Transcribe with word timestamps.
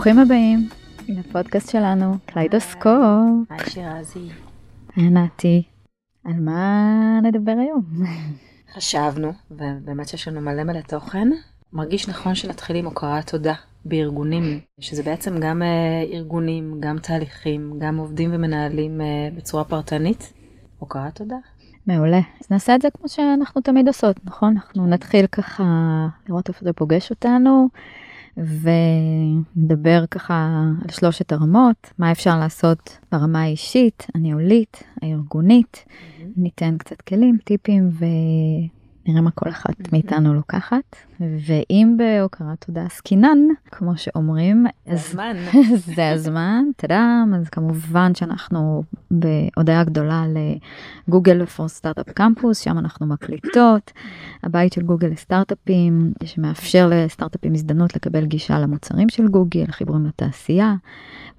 ברוכים 0.00 0.18
הבאים 0.18 0.68
לפודקאסט 1.08 1.70
שלנו, 1.70 2.14
קליידוסקופ. 2.26 2.84
היי 3.50 3.70
שירזי. 3.70 4.28
היי 4.96 5.10
נתי, 5.10 5.62
על 6.24 6.40
מה 6.40 7.20
נדבר 7.22 7.52
היום? 7.58 7.82
חשבנו, 8.74 9.32
ובאמת 9.50 10.08
שיש 10.08 10.28
לנו 10.28 10.40
מלא 10.40 10.64
מלא 10.64 10.80
תוכן, 10.80 11.28
מרגיש 11.72 12.08
נכון 12.08 12.34
שנתחיל 12.34 12.76
עם 12.76 12.84
הוקרת 12.84 13.30
תודה 13.30 13.54
בארגונים, 13.84 14.60
שזה 14.78 15.02
בעצם 15.02 15.40
גם 15.40 15.62
אה, 15.62 16.02
ארגונים, 16.12 16.76
גם 16.80 16.98
תהליכים, 16.98 17.72
גם 17.78 17.96
עובדים 17.96 18.30
ומנהלים 18.32 19.00
אה, 19.00 19.28
בצורה 19.36 19.64
פרטנית. 19.64 20.32
הוקרת 20.78 21.14
תודה. 21.14 21.36
מעולה. 21.86 22.20
אז 22.40 22.50
נעשה 22.50 22.74
את 22.74 22.82
זה 22.82 22.88
כמו 22.98 23.08
שאנחנו 23.08 23.60
תמיד 23.60 23.88
עושות, 23.88 24.16
נכון? 24.24 24.54
אנחנו 24.56 24.86
נתחיל 24.86 25.26
ככה 25.26 25.64
לראות 26.28 26.48
איפה 26.48 26.64
זה 26.64 26.72
פוגש 26.72 27.10
אותנו, 27.10 27.68
ונדבר 28.36 30.04
ככה 30.10 30.62
על 30.82 30.90
שלושת 30.90 31.32
הרמות, 31.32 31.92
מה 31.98 32.12
אפשר 32.12 32.38
לעשות 32.38 32.98
ברמה 33.12 33.42
האישית, 33.42 34.06
הניהולית, 34.14 34.82
הארגונית. 35.02 35.84
Mm-hmm. 35.86 36.24
ניתן 36.36 36.78
קצת 36.78 37.00
כלים, 37.00 37.38
טיפים 37.44 37.88
ו... 37.92 38.04
נראה 39.06 39.20
מה 39.20 39.30
כל 39.30 39.48
אחת 39.50 39.92
מאיתנו 39.92 40.34
לוקחת. 40.34 40.96
ואם 41.20 41.96
בהוקרת 41.98 42.64
תודה 42.66 42.82
עסקינן, 42.82 43.38
כמו 43.70 43.96
שאומרים, 43.96 44.66
זה 44.86 44.92
הזמן. 44.92 45.36
זה 45.96 46.10
הזמן, 46.10 46.64
טאדאם, 46.76 47.34
אז 47.34 47.48
כמובן 47.48 48.14
שאנחנו 48.14 48.82
בהודעה 49.10 49.84
גדולה 49.84 50.24
לגוגל 51.08 51.46
פור 51.46 51.68
סטארט-אפ 51.68 52.10
קמפוס, 52.10 52.58
שם 52.58 52.78
אנחנו 52.78 53.06
מקליטות, 53.06 53.92
הבית 54.42 54.72
של 54.72 54.82
גוגל 54.82 55.08
לסטארט-אפים, 55.08 56.12
שמאפשר 56.24 56.90
לסטארט-אפים 56.90 57.54
הזדמנות 57.54 57.96
לקבל 57.96 58.26
גישה 58.26 58.58
למוצרים 58.58 59.08
של 59.08 59.28
גוגל, 59.28 59.66
חיבורים 59.66 60.06
לתעשייה. 60.06 60.74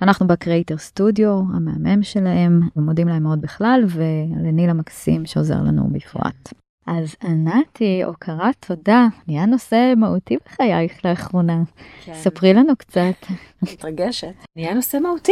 אנחנו 0.01 0.27
בקריאייטר 0.27 0.77
סטודיו, 0.77 1.29
המהמם 1.53 2.03
שלהם, 2.03 2.61
ומודים 2.75 3.07
להם 3.07 3.23
מאוד 3.23 3.41
בכלל, 3.41 3.83
ולניל 3.87 4.69
המקסים 4.69 5.25
שעוזר 5.25 5.61
לנו 5.61 5.89
בפרט. 5.91 6.53
אז 6.91 7.15
ענתי, 7.23 8.03
הוקרת 8.03 8.65
תודה, 8.67 9.07
נהיה 9.27 9.45
נושא 9.45 9.93
מהותי 9.97 10.37
בחייך 10.45 11.05
לאחרונה. 11.05 11.63
כן. 12.05 12.13
ספרי 12.13 12.53
לנו 12.53 12.75
קצת. 12.75 13.25
מתרגשת. 13.61 14.33
נהיה 14.55 14.73
נושא 14.73 14.97
מהותי, 14.97 15.31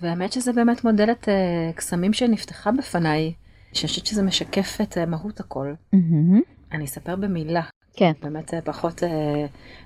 והאמת 0.00 0.32
שזה 0.32 0.52
באמת 0.52 0.84
מודלת 0.84 1.24
uh, 1.24 1.76
קסמים 1.76 2.12
שנפתחה 2.12 2.72
בפניי, 2.72 3.32
שאני 3.72 3.88
חושבת 3.88 4.06
שזה 4.06 4.22
משקף 4.22 4.78
את 4.82 4.96
uh, 4.96 5.06
מהות 5.06 5.40
הכל. 5.40 5.72
Mm-hmm. 5.94 6.38
אני 6.72 6.84
אספר 6.84 7.16
במילה. 7.16 7.62
כן. 7.96 8.12
באמת 8.22 8.54
פחות, 8.64 9.02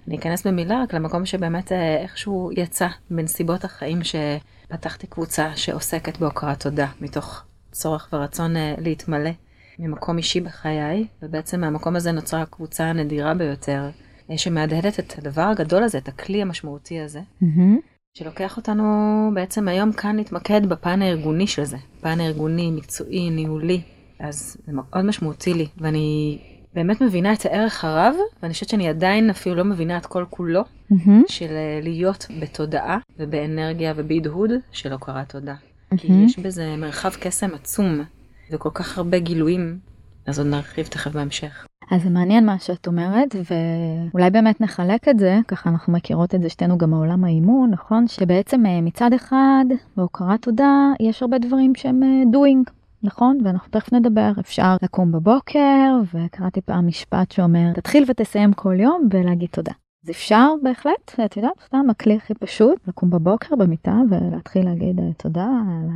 אני 0.08 0.16
אכנס 0.16 0.46
במילה 0.46 0.82
רק 0.82 0.94
למקום 0.94 1.26
שבאמת 1.26 1.72
איכשהו 1.72 2.50
יצא 2.56 2.88
בנסיבות 3.10 3.64
החיים 3.64 4.00
שפתחתי 4.04 5.06
קבוצה 5.06 5.56
שעוסקת 5.56 6.18
בהוקרת 6.18 6.62
תודה, 6.62 6.86
מתוך 7.00 7.42
צורך 7.72 8.08
ורצון 8.12 8.54
להתמלא. 8.78 9.30
ממקום 9.78 10.18
אישי 10.18 10.40
בחיי, 10.40 11.06
ובעצם 11.22 11.60
מהמקום 11.60 11.96
הזה 11.96 12.12
נוצרה 12.12 12.42
הקבוצה 12.42 12.84
הנדירה 12.84 13.34
ביותר, 13.34 13.90
אה, 14.30 14.38
שמהדהדת 14.38 15.00
את 15.00 15.18
הדבר 15.18 15.42
הגדול 15.42 15.82
הזה, 15.82 15.98
את 15.98 16.08
הכלי 16.08 16.42
המשמעותי 16.42 17.00
הזה, 17.00 17.20
mm-hmm. 17.42 17.80
שלוקח 18.14 18.56
אותנו 18.56 19.30
בעצם 19.34 19.68
היום 19.68 19.92
כאן 19.92 20.16
להתמקד 20.16 20.66
בפן 20.66 21.02
הארגוני 21.02 21.46
של 21.46 21.64
זה, 21.64 21.76
פן 22.00 22.20
הארגוני, 22.20 22.70
מקצועי, 22.70 23.30
ניהולי, 23.30 23.80
אז 24.18 24.56
זה 24.66 24.72
מאוד 24.72 25.04
משמעותי 25.04 25.54
לי, 25.54 25.66
ואני 25.78 26.38
באמת 26.74 27.00
מבינה 27.00 27.32
את 27.32 27.46
הערך 27.46 27.84
הרב, 27.84 28.14
ואני 28.42 28.52
חושבת 28.52 28.68
שאני 28.68 28.88
עדיין 28.88 29.30
אפילו 29.30 29.54
לא 29.54 29.64
מבינה 29.64 29.96
את 29.96 30.06
כל 30.06 30.24
כולו, 30.30 30.62
mm-hmm. 30.62 31.10
של 31.28 31.50
אה, 31.50 31.80
להיות 31.82 32.26
בתודעה 32.40 32.98
ובאנרגיה 33.18 33.92
ובהדהוד 33.96 34.50
של 34.72 34.92
הוקרת 34.92 35.28
תודה. 35.28 35.54
Mm-hmm. 35.54 35.96
כי 35.96 36.12
יש 36.26 36.38
בזה 36.38 36.76
מרחב 36.76 37.10
קסם 37.20 37.54
עצום 37.54 38.04
וכל 38.50 38.70
כך 38.74 38.98
הרבה 38.98 39.18
גילויים, 39.18 39.78
אז 40.26 40.38
עוד 40.38 40.48
נרחיב 40.48 40.86
תכף 40.86 41.12
בהמשך. 41.12 41.66
אז 41.90 42.02
זה 42.02 42.10
מעניין 42.10 42.46
מה 42.46 42.58
שאת 42.58 42.86
אומרת, 42.86 43.36
ואולי 43.50 44.30
באמת 44.30 44.60
נחלק 44.60 45.08
את 45.08 45.18
זה, 45.18 45.38
ככה 45.48 45.70
אנחנו 45.70 45.92
מכירות 45.92 46.34
את 46.34 46.42
זה 46.42 46.48
שתינו 46.48 46.78
גם 46.78 46.90
מעולם 46.90 47.24
האימון, 47.24 47.70
נכון? 47.70 48.08
שבעצם 48.08 48.66
אה, 48.66 48.80
מצד 48.80 49.12
אחד, 49.12 49.64
בהוקרת 49.96 50.42
תודה, 50.42 50.92
יש 51.00 51.22
הרבה 51.22 51.38
דברים 51.38 51.74
שהם 51.74 52.02
אה, 52.02 52.22
doing, 52.32 52.70
נכון? 53.02 53.38
ואנחנו 53.44 53.70
תכף 53.70 53.92
נדבר. 53.92 54.32
אפשר 54.40 54.76
לקום 54.82 55.12
בבוקר, 55.12 56.00
וקראתי 56.14 56.60
פעם 56.60 56.86
משפט 56.86 57.32
שאומר, 57.32 57.72
תתחיל 57.74 58.04
ותסיים 58.08 58.52
כל 58.52 58.80
יום 58.80 59.08
ולהגיד 59.10 59.48
תודה. 59.52 59.72
אז 60.04 60.10
אפשר 60.10 60.48
בהחלט, 60.62 61.20
את 61.24 61.36
יודעת, 61.36 61.52
סתם 61.66 61.90
הכלי 61.90 62.16
הכי 62.16 62.34
פשוט, 62.34 62.88
לקום 62.88 63.10
בבוקר 63.10 63.56
במיטה 63.56 63.96
ולהתחיל 64.10 64.64
להגיד 64.64 65.00
אה, 65.00 65.04
תודה 65.16 65.48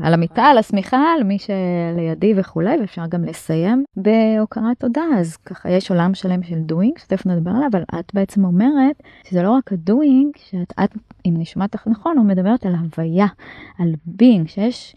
על 0.03 0.15
המיטה, 0.15 0.43
על 0.43 0.59
השמיכה, 0.59 1.05
על 1.17 1.25
מי 1.25 1.37
שלידי 1.39 2.35
וכולי, 2.37 2.81
ואפשר 2.81 3.07
גם 3.07 3.25
לסיים 3.25 3.85
בהוקרת 3.97 4.81
תודה. 4.81 5.03
אז 5.19 5.37
ככה 5.37 5.71
יש 5.71 5.91
עולם 5.91 6.15
שלם 6.15 6.43
של 6.43 6.59
doing, 6.73 7.01
שתכף 7.01 7.27
נדבר 7.27 7.51
עליו, 7.51 7.69
אבל 7.71 7.83
את 8.01 8.15
בעצם 8.15 8.45
אומרת 8.45 9.03
שזה 9.25 9.43
לא 9.43 9.51
רק 9.51 9.73
ה-doing, 9.73 10.39
שאת, 10.51 10.73
את, 10.85 10.91
אם 11.27 11.37
אני 11.37 11.45
שומעת 11.45 11.75
אותך 11.75 11.87
נכון, 11.87 12.19
הוא 12.19 12.27
מדברת 12.27 12.67
על 12.67 12.75
הוויה, 12.75 13.27
על 13.79 13.93
being, 14.19 14.49
שיש... 14.49 14.95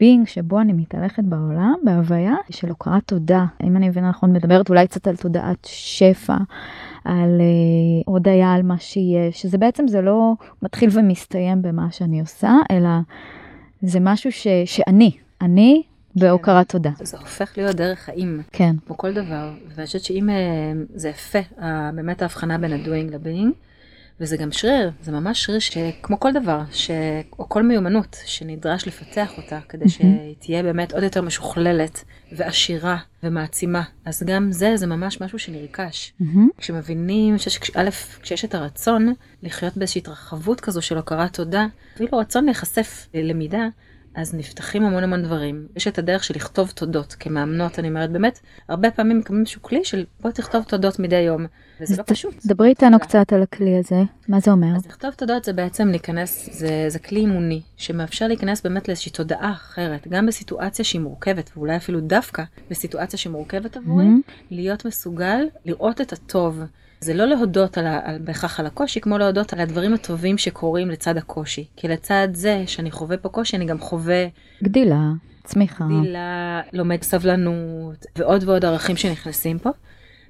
בינג 0.00 0.26
שבו 0.26 0.60
אני 0.60 0.72
מתהלכת 0.72 1.22
בעולם, 1.24 1.74
בהוויה 1.84 2.34
של 2.50 2.68
הוקרת 2.68 3.02
תודה. 3.06 3.44
אם 3.64 3.76
אני 3.76 3.88
מבינה 3.88 4.08
נכון, 4.08 4.32
מדברת 4.32 4.68
אולי 4.68 4.86
קצת 4.86 5.06
על 5.06 5.16
תודעת 5.16 5.64
שפע, 5.64 6.36
על 7.04 7.40
uh, 7.40 8.04
הודיה 8.06 8.52
על 8.52 8.62
מה 8.62 8.78
שיש, 8.78 9.42
שזה 9.42 9.58
בעצם 9.58 9.88
זה 9.88 10.00
לא 10.00 10.34
מתחיל 10.62 10.90
ומסתיים 10.92 11.62
במה 11.62 11.90
שאני 11.90 12.20
עושה, 12.20 12.52
אלא 12.70 12.88
זה 13.82 14.00
משהו 14.00 14.32
ש, 14.32 14.46
שאני, 14.64 15.10
אני 15.40 15.82
בהוקרת 16.16 16.72
כן. 16.72 16.78
תודה. 16.78 16.90
זה 17.02 17.18
הופך 17.18 17.52
להיות 17.56 17.76
דרך 17.76 17.98
חיים. 17.98 18.42
כן. 18.52 18.76
כמו 18.86 18.96
כל 18.96 19.12
דבר. 19.12 19.52
ואני 19.74 19.86
חושבת 19.86 20.02
שאם 20.02 20.28
uh, 20.28 20.92
זה 20.94 21.08
יפה, 21.08 21.38
באמת 21.94 22.22
ההבחנה 22.22 22.58
בין 22.58 22.72
ה-doing 22.72 23.12
ל-being, 23.12 23.69
וזה 24.20 24.36
גם 24.36 24.52
שריר, 24.52 24.90
זה 25.02 25.12
ממש 25.12 25.44
שריר 25.44 25.58
שכמו 25.58 26.20
כל 26.20 26.32
דבר, 26.32 26.60
ש... 26.72 26.90
או 27.38 27.48
כל 27.48 27.62
מיומנות 27.62 28.16
שנדרש 28.24 28.86
לפתח 28.86 29.32
אותה 29.36 29.58
כדי 29.68 29.88
שהיא 29.88 30.34
תהיה 30.38 30.62
באמת 30.62 30.92
עוד 30.92 31.02
יותר 31.02 31.22
משוכללת 31.22 32.04
ועשירה 32.32 32.96
ומעצימה. 33.22 33.82
אז 34.04 34.22
גם 34.26 34.52
זה, 34.52 34.76
זה 34.76 34.86
ממש 34.86 35.20
משהו 35.20 35.38
שנרכש. 35.38 36.12
כשמבינים, 36.58 37.38
שיש, 37.38 37.60
א', 37.74 37.90
כשיש 38.22 38.44
את 38.44 38.54
הרצון 38.54 39.14
לחיות 39.42 39.76
באיזושהי 39.76 39.98
התרחבות 39.98 40.60
כזו 40.60 40.82
של 40.82 40.96
הוקרת 40.96 41.36
תודה, 41.36 41.66
אפילו 41.94 42.18
רצון 42.18 42.44
להיחשף 42.44 43.06
ללמידה, 43.14 43.66
אז 44.14 44.34
נפתחים 44.34 44.84
המון 44.84 45.02
המון 45.04 45.22
דברים. 45.22 45.66
יש 45.76 45.88
את 45.88 45.98
הדרך 45.98 46.24
של 46.24 46.34
לכתוב 46.34 46.70
תודות 46.70 47.16
כמאמנות, 47.20 47.78
אני 47.78 47.88
אומרת, 47.88 48.10
באמת, 48.10 48.40
הרבה 48.68 48.90
פעמים 48.90 49.18
מקבלים 49.18 49.40
איזשהו 49.40 49.62
כלי 49.62 49.84
של 49.84 50.04
בוא 50.20 50.30
תכתוב 50.30 50.64
תודות 50.64 50.98
מדי 50.98 51.20
יום, 51.20 51.46
וזה 51.80 51.96
לא 51.96 52.02
פשוט. 52.06 52.34
דברי 52.46 52.68
איתנו 52.68 53.00
קצת 53.00 53.32
על 53.32 53.42
הכלי 53.42 53.78
הזה, 53.78 54.02
מה 54.28 54.40
זה 54.40 54.50
אומר? 54.50 54.76
אז 54.76 54.86
לכתוב 54.86 55.10
תודות 55.10 55.44
זה 55.44 55.52
בעצם 55.52 55.88
להיכנס, 55.88 56.48
זה, 56.52 56.84
זה 56.88 56.98
כלי 56.98 57.20
אימוני, 57.20 57.62
שמאפשר 57.76 58.26
להיכנס 58.26 58.62
באמת 58.62 58.88
לאיזושהי 58.88 59.12
תודעה 59.12 59.52
אחרת, 59.52 60.08
גם 60.08 60.26
בסיטואציה 60.26 60.84
שהיא 60.84 61.00
מורכבת, 61.00 61.50
ואולי 61.56 61.76
אפילו 61.76 62.00
דווקא 62.00 62.42
בסיטואציה 62.70 63.18
שמורכבת 63.18 63.76
עבורי, 63.76 64.04
mm-hmm. 64.04 64.32
להיות 64.50 64.84
מסוגל 64.84 65.40
לראות 65.64 66.00
את 66.00 66.12
הטוב. 66.12 66.60
זה 67.00 67.14
לא 67.14 67.24
להודות 67.24 67.78
על 67.78 67.86
על, 67.86 68.18
בהכרח 68.18 68.60
על 68.60 68.66
הקושי, 68.66 69.00
כמו 69.00 69.18
להודות 69.18 69.52
על 69.52 69.60
הדברים 69.60 69.94
הטובים 69.94 70.38
שקורים 70.38 70.90
לצד 70.90 71.16
הקושי. 71.16 71.66
כי 71.76 71.88
לצד 71.88 72.28
זה 72.32 72.62
שאני 72.66 72.90
חווה 72.90 73.16
פה 73.16 73.28
קושי, 73.28 73.56
אני 73.56 73.64
גם 73.64 73.78
חווה... 73.78 74.26
גדילה, 74.62 75.00
צמיחה. 75.44 75.84
גדילה, 75.84 76.60
לומד 76.72 77.02
סבלנות, 77.02 78.06
ועוד 78.16 78.44
ועוד 78.48 78.64
ערכים 78.64 78.96
שנכנסים 78.96 79.58
פה. 79.58 79.70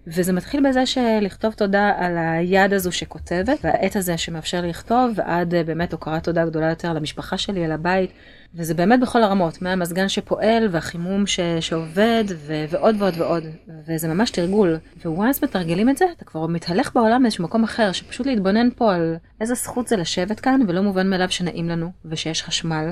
וזה 0.07 0.33
מתחיל 0.33 0.69
בזה 0.69 0.87
שלכתוב 0.87 1.53
תודה 1.53 1.93
על 1.99 2.19
היד 2.19 2.73
הזו 2.73 2.93
שכותבת, 2.93 3.59
והעט 3.65 3.97
הזה 3.97 4.19
שמאפשר 4.19 4.61
לי 4.61 4.69
לכתוב, 4.69 5.11
ועד 5.15 5.55
אה, 5.55 5.65
באמת 5.65 5.93
הוקרת 5.93 6.25
תודה 6.25 6.45
גדולה 6.45 6.71
יותר 6.71 6.93
למשפחה 6.93 7.39
שלי, 7.39 7.65
על 7.65 7.73
הבית, 7.73 8.11
וזה 8.55 8.75
באמת 8.75 9.01
בכל 9.01 9.23
הרמות, 9.23 9.63
מהמזגן 9.63 10.09
שפועל, 10.09 10.69
והחימום 10.71 11.27
ש... 11.27 11.41
שעובד, 11.61 12.25
ו... 12.29 12.65
ועוד 12.71 12.97
ועוד 12.99 13.15
ועוד, 13.17 13.45
וזה 13.87 14.09
ממש 14.09 14.31
תרגול. 14.31 14.79
וואנס 15.05 15.45
מתרגלים 15.45 15.91
את 15.91 15.97
זה, 15.97 16.05
אתה 16.17 16.25
כבר 16.25 16.47
מתהלך 16.47 16.95
בעולם 16.95 17.23
באיזשהו 17.23 17.45
מקום 17.45 17.65
אחר, 17.65 17.93
שפשוט 17.93 18.27
להתבונן 18.27 18.69
פה 18.77 18.95
על 18.95 19.17
איזה 19.41 19.55
זכות 19.55 19.89
זה 19.89 19.97
לשבת 19.97 20.41
כאן, 20.41 20.61
ולא 20.69 20.83
מובן 20.83 21.11
מאליו 21.11 21.31
שנעים 21.31 21.69
לנו, 21.69 21.91
ושיש 22.05 22.43
חשמל, 22.43 22.91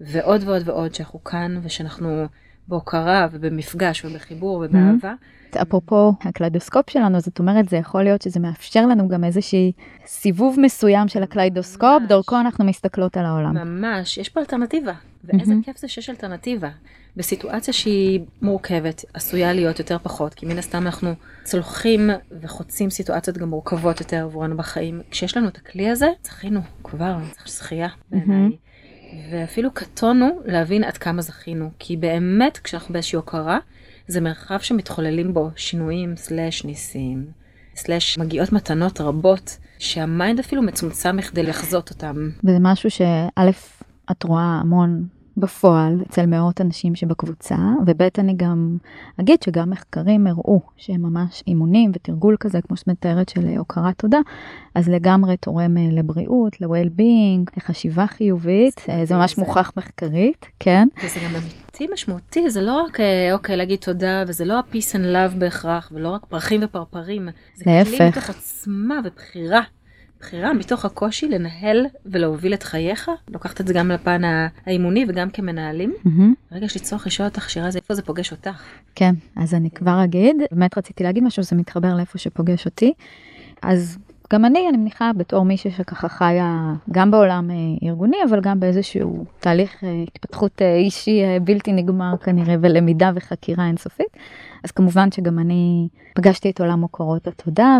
ועוד 0.00 0.42
ועוד 0.44 0.68
ועוד, 0.68 0.94
שאנחנו 0.94 1.24
כאן, 1.24 1.60
ושאנחנו 1.62 2.26
בהוקרה 2.68 3.26
ובמפגש 3.32 4.04
ובחיבור 4.04 4.64
ובאהבה. 4.64 5.12
Mm-hmm. 5.12 5.42
אפרופו 5.62 6.12
הקליידוסקופ 6.20 6.90
שלנו, 6.90 7.20
זאת 7.20 7.38
אומרת, 7.38 7.68
זה 7.68 7.76
יכול 7.76 8.02
להיות 8.02 8.22
שזה 8.22 8.40
מאפשר 8.40 8.86
לנו 8.86 9.08
גם 9.08 9.24
איזושהי 9.24 9.72
סיבוב 10.06 10.56
מסוים 10.60 11.08
של 11.08 11.22
הקליידוסקופ, 11.22 12.02
דרכו 12.08 12.40
אנחנו 12.40 12.64
מסתכלות 12.64 13.16
על 13.16 13.26
העולם. 13.26 13.54
ממש, 13.54 14.18
יש 14.18 14.28
פה 14.28 14.40
אלטרנטיבה, 14.40 14.92
ואיזה 15.24 15.52
mm-hmm. 15.52 15.64
כיף 15.64 15.78
זה 15.78 15.88
שיש 15.88 16.10
אלטרנטיבה. 16.10 16.68
בסיטואציה 17.16 17.74
שהיא 17.74 18.20
מורכבת, 18.42 19.04
עשויה 19.14 19.52
להיות 19.52 19.78
יותר 19.78 19.98
פחות, 20.02 20.34
כי 20.34 20.46
מן 20.46 20.58
הסתם 20.58 20.86
אנחנו 20.86 21.14
צולחים 21.44 22.10
וחוצים 22.40 22.90
סיטואציות 22.90 23.38
גם 23.38 23.48
מורכבות 23.48 24.00
יותר 24.00 24.24
עבורנו 24.24 24.56
בחיים. 24.56 25.00
כשיש 25.10 25.36
לנו 25.36 25.48
את 25.48 25.56
הכלי 25.56 25.90
הזה, 25.90 26.08
זכינו 26.24 26.60
כבר, 26.84 27.16
צריך 27.32 27.48
שתהיה 27.48 27.88
בעיניי. 28.10 28.50
ואפילו 29.30 29.70
קטונו 29.74 30.40
להבין 30.44 30.84
עד 30.84 30.96
כמה 30.96 31.22
זכינו, 31.22 31.70
כי 31.78 31.96
באמת 31.96 32.58
כשאנחנו 32.58 32.92
באיזושהי 32.92 33.16
הוקרה, 33.16 33.58
זה 34.08 34.20
מרחב 34.20 34.58
שמתחוללים 34.58 35.34
בו 35.34 35.50
שינויים 35.56 36.16
slash 36.16 36.64
ניסים, 36.64 37.26
slash 37.76 38.18
מגיעות 38.18 38.52
מתנות 38.52 39.00
רבות, 39.00 39.58
שה 39.78 40.04
mind 40.04 40.38
אפילו 40.38 40.62
מצומצם 40.62 41.16
מכדי 41.16 41.42
לחזות 41.42 41.90
אותם. 41.90 42.30
וזה 42.44 42.58
משהו 42.60 42.90
שא', 42.90 43.28
את 44.10 44.22
רואה 44.22 44.42
המון 44.60 45.06
בפועל 45.36 46.02
אצל 46.08 46.26
מאות 46.26 46.60
אנשים 46.60 46.94
שבקבוצה, 46.94 47.56
וב' 47.86 48.02
אני 48.18 48.34
גם 48.36 48.76
אגיד 49.20 49.42
שגם 49.42 49.70
מחקרים 49.70 50.26
הראו 50.26 50.60
שהם 50.76 51.02
ממש 51.02 51.42
אימונים 51.46 51.90
ותרגול 51.94 52.36
כזה, 52.40 52.60
כמו 52.62 52.76
שאת 52.76 52.88
מתארת, 52.88 53.28
של 53.28 53.46
הוקרת 53.58 53.98
תודה, 53.98 54.18
אז 54.74 54.88
לגמרי 54.88 55.36
תורם 55.36 55.76
אה, 55.76 55.88
לבריאות, 55.92 56.60
ל-well-being, 56.60 57.50
לחשיבה 57.56 58.06
חיובית, 58.06 58.86
אה, 58.88 59.04
זה 59.04 59.14
ממש 59.14 59.38
מוכח 59.38 59.72
מחקרית, 59.76 60.46
כן. 60.60 60.88
וזה 61.04 61.20
גם 61.24 61.30
אמיתי 61.34 61.86
משמעותי, 61.92 62.50
זה 62.50 62.62
לא 62.62 62.82
רק 62.82 63.00
אה, 63.00 63.32
אוקיי 63.32 63.56
להגיד 63.56 63.78
תודה, 63.78 64.24
וזה 64.26 64.44
לא 64.44 64.58
ה-peace 64.58 64.94
and 64.94 65.14
love 65.14 65.38
בהכרח, 65.38 65.92
ולא 65.94 66.08
רק 66.08 66.26
פרחים 66.26 66.60
ופרפרים, 66.64 67.28
זה 67.54 67.64
להפך. 67.66 67.96
כלי 67.96 68.08
מתוך 68.08 68.30
עצמה 68.30 69.00
ובחירה. 69.04 69.60
בחירה 70.22 70.52
מתוך 70.52 70.84
הקושי 70.84 71.28
לנהל 71.28 71.86
ולהוביל 72.06 72.54
את 72.54 72.62
חייך, 72.62 73.10
לוקחת 73.28 73.60
את 73.60 73.66
זה 73.66 73.74
גם 73.74 73.90
לפן 73.90 74.22
האימוני 74.66 75.04
וגם 75.08 75.30
כמנהלים. 75.30 75.94
מהמם. 76.04 76.34
רגע 76.52 76.64
יש 76.64 76.74
לי 76.74 76.80
צורך 76.80 77.06
לשאול 77.06 77.28
אותך 77.28 77.50
שירה 77.50 77.70
זה 77.70 77.78
איפה 77.78 77.94
זה 77.94 78.02
פוגש 78.02 78.32
אותך. 78.32 78.62
כן, 78.94 79.14
אז 79.36 79.54
אני 79.54 79.70
כבר 79.70 80.04
אגיד, 80.04 80.36
באמת 80.52 80.78
רציתי 80.78 81.04
להגיד 81.04 81.24
משהו, 81.24 81.42
זה 81.42 81.56
מתחבר 81.56 81.94
לאיפה 81.94 82.18
שפוגש 82.18 82.66
אותי. 82.66 82.92
אז 83.62 83.98
גם 84.32 84.44
אני, 84.44 84.68
אני 84.68 84.76
מניחה, 84.76 85.10
בתור 85.16 85.44
מישהי 85.44 85.70
שככה 85.70 86.08
חיה 86.08 86.72
גם 86.90 87.10
בעולם 87.10 87.50
אה, 87.50 87.88
ארגוני, 87.88 88.16
אבל 88.28 88.40
גם 88.40 88.60
באיזשהו 88.60 89.24
תהליך 89.40 89.84
אה, 89.84 90.02
התפתחות 90.14 90.62
אה, 90.62 90.74
אישי 90.74 91.22
בלתי 91.44 91.72
נגמר 91.72 92.14
כנראה, 92.16 92.54
ולמידה 92.60 93.10
וחקירה 93.14 93.66
אינסופית. 93.66 94.16
אז 94.64 94.70
כמובן 94.70 95.12
שגם 95.12 95.38
אני 95.38 95.88
פגשתי 96.14 96.50
את 96.50 96.60
עולם 96.60 96.80
הוקרות 96.80 97.26
התודה, 97.26 97.78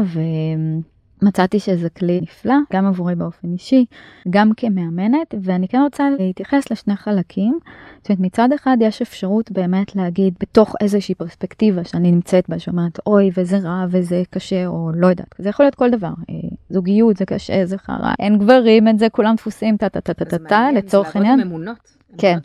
ומצאתי 1.22 1.60
שזה 1.60 1.88
כלי 1.90 2.20
נפלא, 2.20 2.54
גם 2.72 2.86
עבורי 2.86 3.14
באופן 3.14 3.52
אישי, 3.52 3.84
גם 4.30 4.50
כמאמנת, 4.56 5.34
ואני 5.42 5.68
כן 5.68 5.80
רוצה 5.82 6.04
להתייחס 6.18 6.70
לשני 6.70 6.96
חלקים. 6.96 7.58
זאת 7.98 8.10
אומרת, 8.10 8.20
מצד 8.20 8.48
אחד 8.54 8.76
יש 8.80 9.02
אפשרות 9.02 9.52
באמת 9.52 9.96
להגיד 9.96 10.34
בתוך 10.40 10.74
איזושהי 10.80 11.14
פרספקטיבה 11.14 11.84
שאני 11.84 12.12
נמצאת 12.12 12.48
בה, 12.48 12.58
שאומרת, 12.58 12.98
אוי, 13.06 13.30
וזה 13.36 13.58
רע, 13.58 13.86
וזה 13.90 14.22
קשה, 14.30 14.66
או 14.66 14.90
לא 14.94 15.06
יודעת, 15.06 15.34
זה 15.38 15.48
יכול 15.48 15.66
להיות 15.66 15.74
כל 15.74 15.90
דבר. 15.90 16.08
אה, 16.08 16.34
זוגיות, 16.70 17.16
זה 17.16 17.24
קשה, 17.24 17.66
זה 17.66 17.78
חרא, 17.78 18.12
אין 18.18 18.38
גברים, 18.38 18.88
אין 18.88 18.98
זה, 18.98 19.08
כולם 19.08 19.34
דפוסים, 19.34 19.76
טה 19.76 19.88
טה 19.88 20.00
טה 20.00 20.14
טה 20.14 20.24
טה 20.24 20.38
טה, 20.38 20.68
לצורך 20.74 21.16
העניין. 21.16 21.40
כן. 22.18 22.38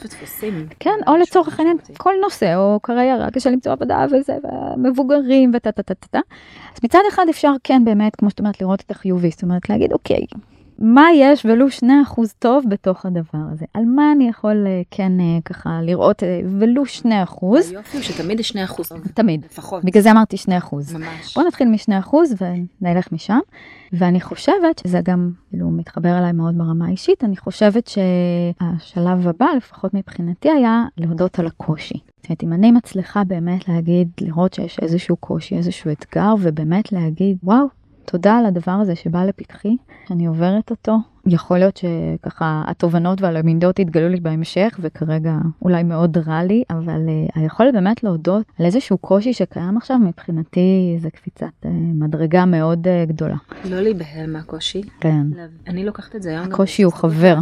כן, 0.79 0.99
או 1.07 1.17
לצורך 1.17 1.59
העניין. 1.59 1.77
כל 1.97 2.13
נושא, 2.21 2.55
או 2.55 2.79
קריירה, 2.81 3.31
קשה 3.31 3.49
למצוא 3.49 3.71
עבודה 3.71 4.05
וזה, 4.11 4.37
ומבוגרים 4.43 5.51
וטה 5.55 5.71
טה 5.71 5.83
טה 5.83 5.93
טה 5.93 6.07
טה. 6.07 6.19
אז 6.73 6.79
מצד 6.83 6.99
אחד 7.09 7.25
אפשר 7.29 7.51
כן 7.63 7.85
באמת, 7.85 8.15
כמו 8.15 8.29
שאת 8.29 8.39
אומרת, 8.39 8.61
לראות 8.61 8.81
את 8.81 8.91
החיובי, 8.91 9.29
זאת 9.29 9.43
אומרת 9.43 9.69
להגיד, 9.69 9.93
אוקיי, 9.93 10.25
מה 10.79 11.05
יש 11.15 11.45
ולו 11.45 11.65
2% 11.67 11.83
טוב 12.39 12.65
בתוך 12.69 13.05
הדבר 13.05 13.39
הזה? 13.51 13.65
על 13.73 13.85
מה 13.85 14.11
אני 14.11 14.29
יכול 14.29 14.63
אה, 14.67 14.81
כן 14.91 15.19
אה, 15.19 15.39
ככה 15.45 15.79
לראות 15.81 16.23
אה, 16.23 16.41
ולו 16.59 16.83
2%? 16.85 17.05
היופי 17.69 17.97
הוא 17.97 18.03
שתמיד 18.03 18.39
יש 18.39 18.49
2 18.49 18.63
אחוז. 18.65 18.89
תמיד. 19.13 19.45
לפחות. 19.45 19.83
בגלל 19.83 20.03
זה 20.03 20.11
אמרתי 20.11 20.35
2%. 20.35 20.49
ממש. 20.93 21.37
בוא 21.37 21.43
נתחיל 21.43 21.67
מ-2% 21.67 22.15
ונלך 22.81 23.11
משם. 23.11 23.39
ואני 23.93 24.21
חושבת 24.21 24.79
שזה 24.83 24.99
גם, 25.03 25.31
כאילו, 25.49 25.69
מתחבר 25.69 26.17
אליי 26.17 26.31
מאוד 26.31 26.57
ברמה 26.57 26.87
האישית, 26.87 27.23
אני 27.23 27.37
חושבת 27.37 27.87
שהשלב 27.87 29.27
הבא, 29.27 29.45
לפחות 29.57 29.93
מבחינתי, 29.93 30.49
היה 30.51 30.85
להודות 30.97 31.39
על 31.39 31.47
הקושי. 31.47 31.99
זאת 32.17 32.25
אומרת, 32.29 32.43
אם 32.43 32.53
אני 32.53 32.71
מצליחה 32.71 33.23
באמת 33.23 33.67
להגיד, 33.69 34.09
לראות 34.21 34.53
שיש 34.53 34.79
איזשהו 34.81 35.17
קושי, 35.17 35.55
איזשהו 35.55 35.91
אתגר, 35.91 36.33
ובאמת 36.41 36.91
להגיד, 36.91 37.37
וואו, 37.43 37.67
תודה 38.11 38.37
על 38.37 38.45
הדבר 38.45 38.71
הזה 38.71 38.95
שבא 38.95 39.23
לפתחי, 39.25 39.75
שאני 40.07 40.25
עוברת 40.25 40.71
אותו. 40.71 40.97
יכול 41.27 41.57
להיות 41.57 41.77
שככה 41.77 42.63
התובנות 42.67 43.21
והלמידות 43.21 43.79
יתגלו 43.79 44.09
לי 44.09 44.19
בהמשך, 44.19 44.79
וכרגע 44.79 45.35
אולי 45.61 45.83
מאוד 45.83 46.17
רע 46.17 46.43
לי, 46.43 46.63
אבל 46.69 47.01
uh, 47.07 47.31
היכולת 47.35 47.73
באמת 47.73 48.03
להודות 48.03 48.45
על 48.59 48.65
איזשהו 48.65 48.97
קושי 48.97 49.33
שקיים 49.33 49.77
עכשיו, 49.77 49.99
מבחינתי 49.99 50.97
זה 50.99 51.09
קפיצת 51.09 51.45
uh, 51.63 51.67
מדרגה 51.93 52.45
מאוד 52.45 52.87
uh, 52.87 53.09
גדולה. 53.09 53.35
לא 53.65 53.81
להיבהל 53.81 54.31
מהקושי. 54.31 54.81
כן. 54.99 55.27
אני 55.67 55.85
לוקחת 55.85 56.15
את 56.15 56.21
זה 56.21 56.29
היום. 56.29 56.51
הקושי 56.51 56.83
הוא 56.83 56.93
חבר. 56.93 57.37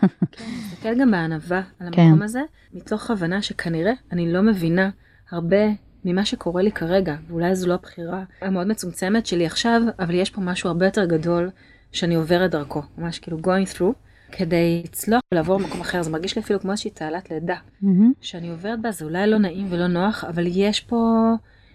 כן, 0.00 0.06
להסתכל 0.42 1.00
גם 1.00 1.10
בענווה 1.10 1.62
על 1.80 1.88
כן. 1.92 2.02
המקום 2.02 2.22
הזה, 2.22 2.40
מתוך 2.74 3.10
הבנה 3.10 3.42
שכנראה 3.42 3.92
אני 4.12 4.32
לא 4.32 4.42
מבינה 4.42 4.90
הרבה 5.30 5.66
ממה 6.04 6.24
שקורה 6.24 6.62
לי 6.62 6.72
כרגע, 6.72 7.16
ואולי 7.28 7.54
זו 7.54 7.68
לא 7.68 7.74
הבחירה 7.74 8.24
המאוד 8.40 8.66
מצומצמת 8.66 9.26
שלי 9.26 9.46
עכשיו, 9.46 9.82
אבל 9.98 10.14
יש 10.14 10.30
פה 10.30 10.40
משהו 10.40 10.68
הרבה 10.68 10.86
יותר 10.86 11.04
גדול 11.04 11.50
שאני 11.92 12.14
עוברת 12.14 12.50
דרכו, 12.50 12.82
ממש 12.98 13.18
כאילו 13.18 13.38
going 13.38 13.76
through, 13.76 13.92
כדי 14.32 14.82
לצלוח 14.84 15.20
ולעבור 15.32 15.60
למקום 15.60 15.80
אחר. 15.80 16.02
זה 16.02 16.10
מרגיש 16.10 16.36
לי 16.36 16.42
אפילו 16.42 16.60
כמו 16.60 16.70
איזושהי 16.70 16.90
תעלת 16.90 17.30
לידה, 17.30 17.56
מהמם. 17.82 18.12
שאני 18.20 18.48
עוברת 18.48 18.80
בה, 18.80 18.90
זה 18.90 19.04
אולי 19.04 19.26
לא 19.26 19.38
נעים 19.38 19.66
ולא 19.70 19.86
נוח, 19.86 20.24
אבל 20.24 20.44
יש 20.46 20.80
פה... 20.80 20.96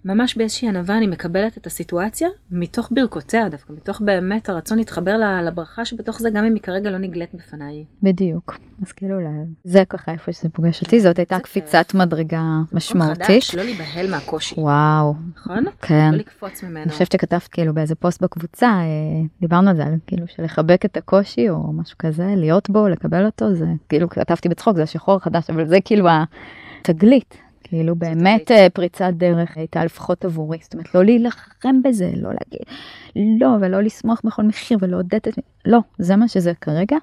ממש 0.04 0.36
באיזושהי 0.36 0.68
ענווה 0.68 0.96
אני 0.98 1.06
מקבלת 1.06 1.58
את 1.58 1.66
הסיטואציה 1.66 2.28
מתוך 2.50 2.88
ברכותיה 2.94 3.48
דווקא, 3.48 3.72
מתוך 3.72 4.00
באמת 4.00 4.48
הרצון 4.48 4.78
להתחבר 4.78 5.16
לברכה 5.42 5.84
שבתוך 5.84 6.20
זה 6.20 6.30
גם 6.30 6.44
אם 6.44 6.54
היא 6.54 6.62
כרגע 6.62 6.90
לא 6.90 6.98
נגלית 6.98 7.34
בפניי. 7.34 7.84
בדיוק. 8.02 8.58
אז 8.86 8.92
כאילו, 8.92 9.20
לה- 9.20 9.30
זה 9.64 9.82
ככה 9.88 10.12
איפה 10.12 10.32
שזה 10.32 10.48
פוגש 10.48 10.82
אותי, 10.82 11.00
זאת 11.00 11.18
הייתה 11.18 11.38
קפיצת 11.38 11.94
מדרגה 11.94 12.42
משמעותית. 12.72 13.22
חדש, 13.22 13.54
לא 13.54 13.62
להיבהל 13.62 14.10
מהקושי, 14.10 14.54
וואו, 14.60 15.14
נכון? 15.36 15.64
כן. 15.82 16.08
לא 16.12 16.18
לקפוץ 16.18 16.62
ממנו. 16.62 16.82
אני 16.82 16.92
חושבת 16.92 17.12
שכתבת 17.12 17.42
כאילו 17.48 17.74
באיזה 17.74 17.94
פוסט 17.94 18.22
בקבוצה, 18.22 18.66
אה, 18.68 18.82
דיברנו 19.40 19.70
על 19.70 19.76
זה, 19.76 19.84
כאילו 20.06 20.26
של 20.28 20.42
לחבק 20.44 20.84
את 20.84 20.96
הקושי 20.96 21.48
או 21.50 21.72
משהו 21.72 21.98
כזה, 21.98 22.26
להיות 22.36 22.70
בו, 22.70 22.88
לקבל 22.88 23.26
אותו, 23.26 23.54
זה 23.54 23.66
כאילו 23.88 24.08
כתבתי 24.08 24.48
בצחוק, 24.48 24.76
זה 24.76 24.82
השחור 24.82 25.14
החדש, 25.16 25.50
אבל 25.50 25.68
זה 25.68 25.78
כאילו 25.84 26.08
התגלית. 26.84 27.34
כאילו 27.64 27.96
באמת. 27.96 28.50
אה, 28.50 28.66
פריצת 28.70 29.10
דרך 29.16 29.56
הייתה 29.56 29.84
לפחות 29.84 30.24
עבורי, 30.24 30.58
זאת 30.62 30.72
אומרת 30.74 30.94
לא 30.94 31.04
להילחם 31.04 31.82
בזה, 31.84 32.10
לא 32.16 32.30
להגיד 32.30 32.66
לא 33.40 33.48
ולא 33.60 33.80
לשמוח 33.80 34.20
בכל 34.24 34.42
מחיר 34.42 34.78
ולעודד 34.80 35.14
את, 35.28 35.38
לא, 35.64 35.78
זה 35.98 36.16
מה 36.16 36.28
שזה 36.28 36.52
כרגע, 36.60 36.96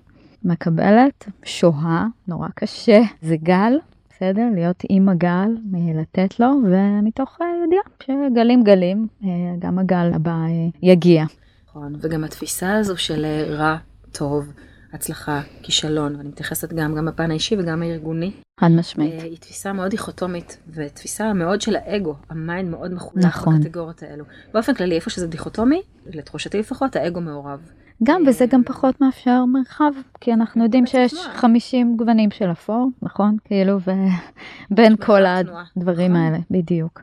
מקבלת, 0.44 1.26
שוהה, 1.44 2.08
נורא 2.28 2.48
קשה, 2.56 3.02
זה 3.22 3.36
גל, 3.44 3.74
בסדר? 4.10 4.44
להיות 4.56 4.84
עם 4.90 5.10
הגל, 5.10 5.58
אה, 5.76 6.02
לתת 6.02 6.40
לו, 6.40 6.48
ומתוך 6.64 7.38
אה, 7.42 7.48
ידיעה 7.66 7.84
שגלים 8.04 8.64
גלים, 8.64 9.08
גם 9.60 9.80
הגל 9.80 10.12
הבא 10.14 10.36
יגיע. 10.84 11.26
נכון, 11.70 11.96
וגם 12.02 12.24
התפיסה 12.24 12.74
הזו 12.76 12.98
של 12.98 13.26
רע, 13.50 13.78
טוב, 14.12 14.54
הצלחה, 14.94 15.42
כישלון, 15.64 16.16
ואני 16.16 16.30
מתייחסת 16.30 16.74
גם, 16.74 16.96
גם 16.96 17.06
בפן 17.06 17.32
האישי 17.32 17.56
וגם 17.60 17.82
הארגוני, 17.82 18.32
חד 18.60 18.72
משמעית. 18.72 19.14
אה, 19.14 19.24
היא 19.24 19.38
תפיסה 19.38 19.74
מאוד 19.74 19.92
דיכוטומית, 19.92 20.58
ותפיסה 20.74 21.34
מאוד 21.34 21.62
של 21.62 21.76
האגו, 21.76 22.16
ה 22.30 22.38
mind 22.38 22.70
מאוד 22.70 22.94
מחולק 22.94 23.26
נכון. 23.26 23.60
בקטגוריות 23.60 24.04
האלו. 24.04 24.24
באופן 24.54 24.74
כללי, 24.74 24.96
איפה 24.96 25.10
שזה 25.10 25.28
דיכוטומי, 25.28 25.82
לתחושתי 26.06 26.60
לפחות, 26.60 26.96
האגו 26.96 27.22
מעורב. 27.22 27.60
גם, 28.04 28.22
וזה 28.28 28.46
גם 28.46 28.64
פחות 28.64 29.02
מאפשר 29.02 29.46
מרחב, 29.46 29.92
כי 30.22 30.34
אנחנו 30.34 30.64
יודעים 30.64 30.86
שיש 30.86 31.12
תנועה. 31.12 31.38
50 31.38 31.98
גוונים 31.98 32.32
של 32.32 32.52
אפור, 32.52 32.90
נכון? 33.02 33.38
כאילו, 33.46 33.80
ובין 34.72 34.96
כל 34.96 35.22
הדברים 35.26 36.12
נכון. 36.12 36.24
האלה, 36.24 36.38
בדיוק. 36.52 37.02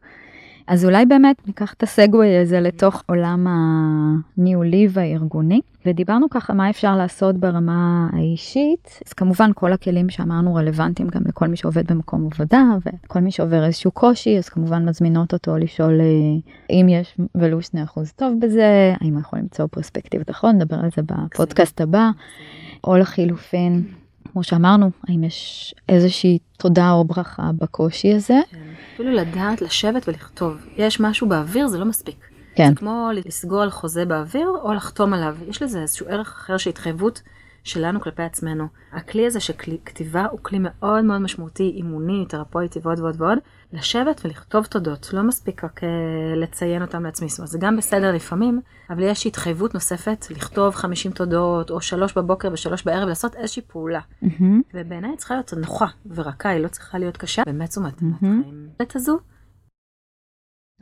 אז 0.66 0.84
אולי 0.84 1.06
באמת 1.06 1.36
ניקח 1.46 1.72
את 1.72 1.82
הסגווי 1.82 2.38
הזה 2.38 2.60
לתוך 2.60 3.02
עולם 3.06 3.46
הניהולי 3.48 4.88
והארגוני, 4.90 5.60
ודיברנו 5.86 6.30
ככה 6.30 6.52
מה 6.52 6.70
אפשר 6.70 6.96
לעשות 6.96 7.36
ברמה 7.36 8.08
האישית, 8.12 9.00
אז 9.06 9.12
כמובן 9.12 9.50
כל 9.54 9.72
הכלים 9.72 10.10
שאמרנו 10.10 10.54
רלוונטיים 10.54 11.08
גם 11.08 11.22
לכל 11.26 11.48
מי 11.48 11.56
שעובד 11.56 11.92
במקום 11.92 12.28
עבודה, 12.32 12.62
וכל 13.06 13.20
מי 13.20 13.30
שעובר 13.30 13.64
איזשהו 13.64 13.90
קושי, 13.90 14.38
אז 14.38 14.48
כמובן 14.48 14.88
מזמינות 14.88 15.32
אותו 15.32 15.56
לשאול 15.56 16.00
אה, 16.00 16.06
אם 16.70 16.86
יש 16.88 17.16
ולו 17.34 17.58
2% 17.60 18.00
טוב 18.16 18.32
בזה, 18.40 18.94
האם 19.00 19.12
הוא 19.12 19.20
יכול 19.20 19.38
למצוא 19.38 19.66
פרספקטיבות 19.66 20.30
נכון, 20.30 20.54
נדבר 20.54 20.76
על 20.76 20.88
זה 20.96 21.02
בפודקאסט 21.02 21.80
הבא, 21.80 22.10
או 22.84 22.96
לחילופין, 22.96 23.82
כמו 24.34 24.42
שאמרנו, 24.42 24.90
האם 25.08 25.24
יש 25.24 25.74
איזושהי 25.88 26.38
תודה 26.58 26.90
או 26.90 27.04
ברכה 27.04 27.50
בקושי 27.58 28.14
הזה. 28.14 28.40
כן. 28.50 28.58
אפילו 28.94 29.12
לדעת 29.12 29.62
לשבת 29.62 30.08
ולכתוב. 30.08 30.66
יש 30.76 31.00
משהו 31.00 31.28
באוויר, 31.28 31.68
זה 31.68 31.78
לא 31.78 31.84
מספיק. 31.84 32.16
כן. 32.54 32.68
זה 32.68 32.74
כמו 32.74 33.10
לסגור 33.14 33.62
על 33.62 33.70
חוזה 33.70 34.04
באוויר 34.04 34.48
או 34.62 34.74
לחתום 34.74 35.12
עליו. 35.12 35.36
יש 35.48 35.62
לזה 35.62 35.82
איזשהו 35.82 36.06
ערך 36.08 36.28
אחר 36.28 36.56
של 36.56 36.70
התחייבות 36.70 37.22
שלנו 37.64 38.00
כלפי 38.00 38.22
עצמנו. 38.22 38.66
הכלי 38.92 39.26
הזה 39.26 39.40
של 39.40 39.52
כתיבה 39.84 40.26
הוא 40.30 40.40
כלי 40.42 40.58
מאוד 40.60 41.04
מאוד 41.04 41.20
משמעותי, 41.20 41.72
אימוני, 41.76 42.24
תרפויטי 42.28 42.78
ועוד 42.82 43.00
ועוד 43.00 43.20
ועוד, 43.20 43.38
לשבת 43.74 44.20
ולכתוב 44.24 44.64
תודות, 44.64 45.10
לא 45.12 45.22
מספיק 45.22 45.64
רק 45.64 45.80
uh, 45.80 45.86
לציין 46.36 46.82
אותם 46.82 47.04
לעצמי, 47.04 47.28
זאת 47.28 47.38
אומרת 47.38 47.50
זה 47.50 47.58
גם 47.58 47.76
בסדר 47.76 48.12
לפעמים, 48.12 48.60
אבל 48.90 49.02
יש 49.02 49.26
התחייבות 49.26 49.74
נוספת 49.74 50.26
לכתוב 50.30 50.74
50 50.74 51.12
תודות, 51.12 51.70
או 51.70 51.80
שלוש 51.80 52.18
בבוקר 52.18 52.48
ושלוש 52.52 52.84
בערב, 52.84 53.08
לעשות 53.08 53.36
איזושהי 53.36 53.62
פעולה. 53.62 54.00
Mm-hmm. 54.00 54.44
ובעיניי 54.74 55.16
צריכה 55.16 55.34
להיות 55.34 55.54
נוחה 55.54 55.86
ורכה, 56.14 56.48
היא 56.48 56.60
לא 56.60 56.68
צריכה 56.68 56.98
להיות 56.98 57.16
קשה, 57.16 57.42
באמת 57.46 57.70
זאת 57.70 57.76
אומרת, 57.76 57.98
mm-hmm. 58.00 58.96
הזו 58.96 59.18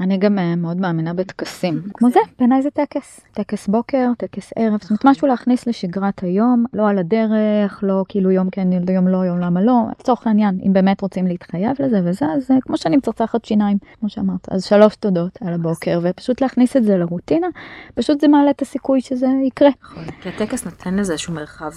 אני 0.02 0.18
גם 0.18 0.38
אה, 0.38 0.56
מאוד 0.56 0.76
מאמינה 0.76 1.14
בטקסים, 1.14 1.82
כמו 1.94 2.11
זה, 2.11 2.21
בעיניי 2.38 2.62
זה 2.62 2.71
טקס, 2.71 3.21
טקס 3.32 3.68
בוקר, 3.68 4.09
טקס 4.18 4.52
ערב, 4.56 4.82
זאת 4.82 4.90
אומרת 4.90 5.04
משהו 5.04 5.28
להכניס 5.28 5.66
לשגרת 5.66 6.23
היום, 6.23 6.64
לא 6.73 6.88
על 6.88 6.99
הדרך, 6.99 7.80
לא 7.82 8.04
כאילו 8.09 8.30
יום 8.30 8.50
כן, 8.50 8.73
יום 8.73 9.09
לא, 9.09 9.18
יום 9.18 9.38
למה 9.38 9.62
לא, 9.62 9.82
לצורך 10.00 10.26
העניין, 10.26 10.59
אם 10.66 10.73
באמת 10.73 11.00
רוצים 11.00 11.26
להתחייב 11.26 11.76
לזה 11.78 12.00
וזה, 12.04 12.26
אז 12.26 12.50
אה, 12.50 12.56
כמו 12.61 12.76
שאני 12.76 12.97
מצרצחת 12.97 13.44
שיניים, 13.44 13.78
כמו 14.00 14.09
שאמרת, 14.09 14.49
אז 14.50 14.64
שלוש 14.64 14.97
תודות 14.97 15.38
על 15.40 15.54
הבוקר, 15.54 16.00
ופשוט 16.02 16.40
להכניס 16.40 16.76
את 16.76 16.85
זה 16.85 16.97
לרוטינה, 16.97 17.47
פשוט 17.94 18.21
זה 18.21 18.28
מעלה 18.28 18.50
את 18.50 18.62
הסיכוי 18.62 19.00
שזה 19.00 19.26
יקרה. 19.47 19.71
נכון, 19.82 20.04
כי 20.23 20.28
הטקס 20.28 20.64
נותן 20.64 20.94
לזה 20.94 21.12
איזשהו 21.12 21.35
מרחב. 21.35 21.71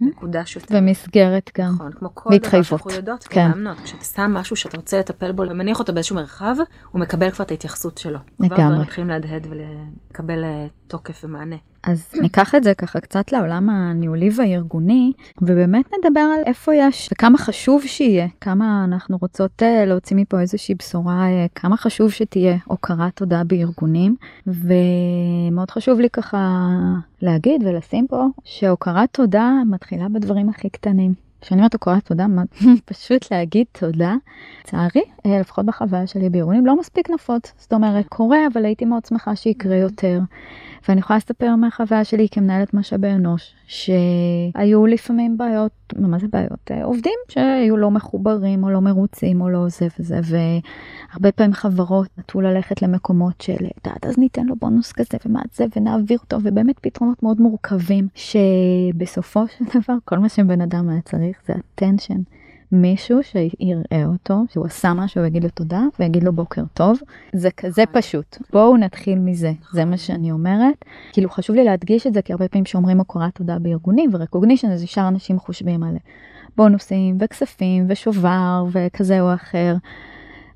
מקודש 0.00 0.56
יותר. 0.56 0.74
ומסגרת 0.78 1.50
גם. 1.58 1.72
נכון, 1.74 1.92
כמו 1.92 2.14
כל 2.14 2.30
דבר 2.38 2.62
שאנחנו 2.62 2.90
יודעות 2.90 3.24
כן. 3.24 3.52
כמאמנות, 3.52 3.80
כשאתה 3.80 4.04
שם 4.04 4.30
משהו 4.34 4.56
שאתה 4.56 4.76
רוצה 4.76 4.98
לטפל 4.98 5.32
בו 5.32 5.42
ומניח 5.42 5.78
אותו 5.78 5.92
באיזשהו 5.92 6.16
מרחב, 6.16 6.54
הוא 6.92 7.00
מקבל 7.00 7.30
כבר 7.30 7.44
את 7.44 7.50
ההתייחסות 7.50 7.98
שלו. 7.98 8.18
לגמרי. 8.40 8.56
כבר 8.56 8.82
מתחילים 8.82 9.10
להדהד 9.10 9.46
ולקבל 9.50 10.44
אה, 10.44 10.66
תוקף 10.86 11.20
ומענה. 11.24 11.56
אז 11.82 12.12
ניקח 12.20 12.54
את 12.54 12.64
זה 12.64 12.74
ככה 12.74 13.00
קצת 13.00 13.32
לעולם 13.32 13.70
הניהולי 13.70 14.30
והארגוני, 14.36 15.12
ובאמת 15.42 15.84
נדבר 15.98 16.20
על 16.20 16.42
איפה 16.46 16.74
יש 16.74 17.08
וכמה 17.12 17.38
חשוב 17.38 17.82
שיהיה, 17.86 18.26
כמה 18.40 18.84
אנחנו 18.84 19.18
רוצות 19.20 19.62
אה, 19.62 19.84
להוציא 19.84 20.16
מפה 20.16 20.40
איזושהי 20.40 20.74
בשורה, 20.74 21.26
אה, 21.26 21.46
כמה 21.54 21.76
חשוב 21.76 22.10
שתהיה 22.10 22.56
הוקרת 22.64 23.16
תודה 23.16 23.42
בארגונים, 23.44 24.16
ומאוד 24.46 25.70
חשוב 25.70 26.00
לי 26.00 26.10
ככה 26.10 26.68
להגיד 27.22 27.62
ולשים 27.66 28.06
פה 28.06 28.26
שהוקרת 28.44 29.08
תודה 29.12 29.52
מתחילה 29.66 30.08
בדברים 30.08 30.48
הכי 30.48 30.70
קטנים. 30.70 31.27
כשאני 31.40 31.60
אומרת 31.60 31.72
הוקרת 31.72 32.04
תודה, 32.04 32.26
פשוט 32.90 33.32
להגיד 33.32 33.66
תודה. 33.72 34.14
לצערי, 34.60 35.02
אה, 35.26 35.40
לפחות 35.40 35.66
בחוויה 35.66 36.06
שלי 36.06 36.30
בארגונים, 36.30 36.66
לא 36.66 36.78
מספיק 36.78 37.10
נפוץ. 37.10 37.52
זאת 37.58 37.72
אומרת, 37.72 38.06
קורה, 38.08 38.38
אבל 38.52 38.64
הייתי 38.64 38.84
מאוד 38.84 39.04
שמחה 39.04 39.36
שיקרה 39.36 39.76
יותר. 39.76 40.20
ואני 40.88 41.00
יכולה 41.00 41.16
לספר 41.16 41.56
מהחוויה 41.56 42.04
שלי 42.04 42.28
כמנהלת 42.30 42.74
משאבי 42.74 43.08
אנוש, 43.08 43.54
שהיו 43.66 44.86
לפעמים 44.86 45.38
בעיות, 45.38 45.72
מה 45.96 46.18
זה 46.18 46.26
בעיות? 46.32 46.70
אה, 46.70 46.84
עובדים 46.84 47.18
שהיו 47.28 47.76
לא 47.76 47.90
מחוברים 47.90 48.64
או 48.64 48.70
לא 48.70 48.80
מרוצים 48.80 49.40
או 49.40 49.50
לא 49.50 49.68
זה 49.68 49.86
וזה, 49.98 50.20
והרבה 50.22 51.32
פעמים 51.32 51.52
חברות 51.52 52.08
נטו 52.18 52.40
ללכת 52.40 52.82
למקומות 52.82 53.40
של, 53.40 53.52
יודעת, 53.52 54.06
אז 54.06 54.18
ניתן 54.18 54.46
לו 54.46 54.56
בונוס 54.56 54.92
כזה 54.92 55.18
ומה 55.26 55.40
זה, 55.54 55.64
ונעביר 55.76 56.18
אותו, 56.18 56.36
ובאמת 56.42 56.78
פתרונות 56.78 57.22
מאוד 57.22 57.40
מורכבים, 57.40 58.08
שבסופו 58.14 59.48
של 59.48 59.64
דבר 59.80 59.94
כל 60.04 60.18
מה 60.18 60.28
שבן 60.28 60.60
אדם 60.60 60.88
היה 60.88 61.00
צריך 61.00 61.36
זה 61.46 61.52
attention. 61.52 62.38
מישהו 62.72 63.22
שיראה 63.22 64.04
אותו, 64.06 64.34
שהוא 64.52 64.66
עשה 64.66 64.94
משהו 64.94 65.22
ויגיד 65.22 65.44
לו 65.44 65.50
תודה, 65.50 65.80
ויגיד 65.98 66.24
לו 66.24 66.32
בוקר 66.32 66.62
טוב. 66.74 66.98
זה 67.32 67.50
כזה 67.50 67.82
נכון. 67.82 68.00
פשוט. 68.00 68.36
בואו 68.52 68.76
נתחיל 68.76 69.18
מזה, 69.18 69.52
זה 69.72 69.84
מה 69.84 69.96
שאני 69.96 70.32
אומרת. 70.32 70.84
כאילו 71.12 71.30
חשוב 71.30 71.56
לי 71.56 71.64
להדגיש 71.64 72.06
את 72.06 72.14
זה, 72.14 72.22
כי 72.22 72.32
הרבה 72.32 72.48
פעמים 72.48 72.64
שאומרים 72.64 72.98
הוקרת 72.98 73.34
תודה 73.34 73.58
בארגונים 73.58 74.10
ורקוגנישן, 74.12 74.70
אז 74.70 74.82
ישר 74.82 75.08
אנשים 75.08 75.38
חושבים 75.38 75.82
על 75.82 75.96
בונוסים 76.56 77.16
וכספים 77.20 77.86
ושובר 77.88 78.64
וכזה 78.72 79.20
או 79.20 79.34
אחר. 79.34 79.76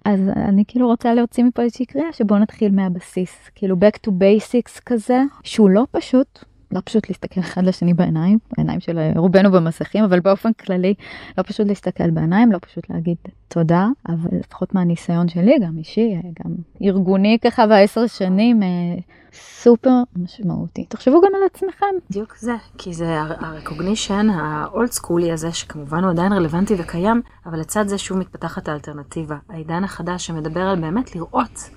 אז 0.04 0.20
אני 0.36 0.64
כאילו 0.68 0.86
רוצה 0.86 1.14
להוציא 1.14 1.44
מפה 1.44 1.62
איזושהי 1.62 1.86
קריאה 1.86 2.12
שבואו 2.12 2.38
נתחיל 2.38 2.74
מהבסיס, 2.74 3.50
כאילו 3.54 3.76
back 3.76 3.96
to 4.06 4.10
basics 4.10 4.80
כזה, 4.86 5.22
שהוא 5.42 5.70
לא 5.70 5.86
פשוט, 5.90 6.44
לא 6.72 6.80
פשוט 6.84 7.08
להסתכל 7.08 7.40
אחד 7.40 7.64
לשני 7.64 7.94
בעיניים, 7.94 8.38
בעיניים 8.56 8.80
של 8.80 8.98
רובנו 9.16 9.50
במסכים, 9.50 10.04
אבל 10.04 10.20
באופן 10.20 10.52
כללי 10.52 10.94
לא 11.38 11.42
פשוט 11.42 11.66
להסתכל 11.66 12.10
בעיניים, 12.10 12.52
לא 12.52 12.58
פשוט 12.58 12.90
להגיד 12.90 13.16
תודה, 13.48 13.86
אבל 14.08 14.38
לפחות 14.38 14.74
מהניסיון 14.74 15.28
שלי, 15.28 15.58
גם 15.62 15.78
אישי, 15.78 16.14
גם 16.44 16.52
ארגוני 16.82 17.38
ככה 17.44 17.66
בעשר 17.66 18.06
שנים, 18.06 18.62
אה, 18.62 18.68
סופר 19.32 20.02
משמעותי. 20.16 20.84
תחשבו 20.88 21.20
גם 21.20 21.30
על 21.34 21.42
עצמכם. 21.54 21.86
בדיוק 22.10 22.36
זה, 22.36 22.52
כי 22.78 22.94
זה 22.94 23.20
הרקוגנישן 23.20 24.30
האולד 24.30 24.90
סקולי 24.90 25.32
הזה, 25.32 25.52
שכמובן 25.52 26.04
הוא 26.04 26.10
עדיין 26.10 26.32
רלוונטי 26.32 26.74
וקיים, 26.78 27.22
אבל 27.46 27.60
לצד 27.60 27.88
זה 27.88 27.98
שוב 27.98 28.18
מתפתחת 28.18 28.68
האלטרנטיבה. 28.68 29.36
העידן 29.48 29.84
החדש 29.84 30.26
שמדבר 30.26 30.60
על 30.60 30.80
באמת 30.80 31.14
לראות. 31.14 31.70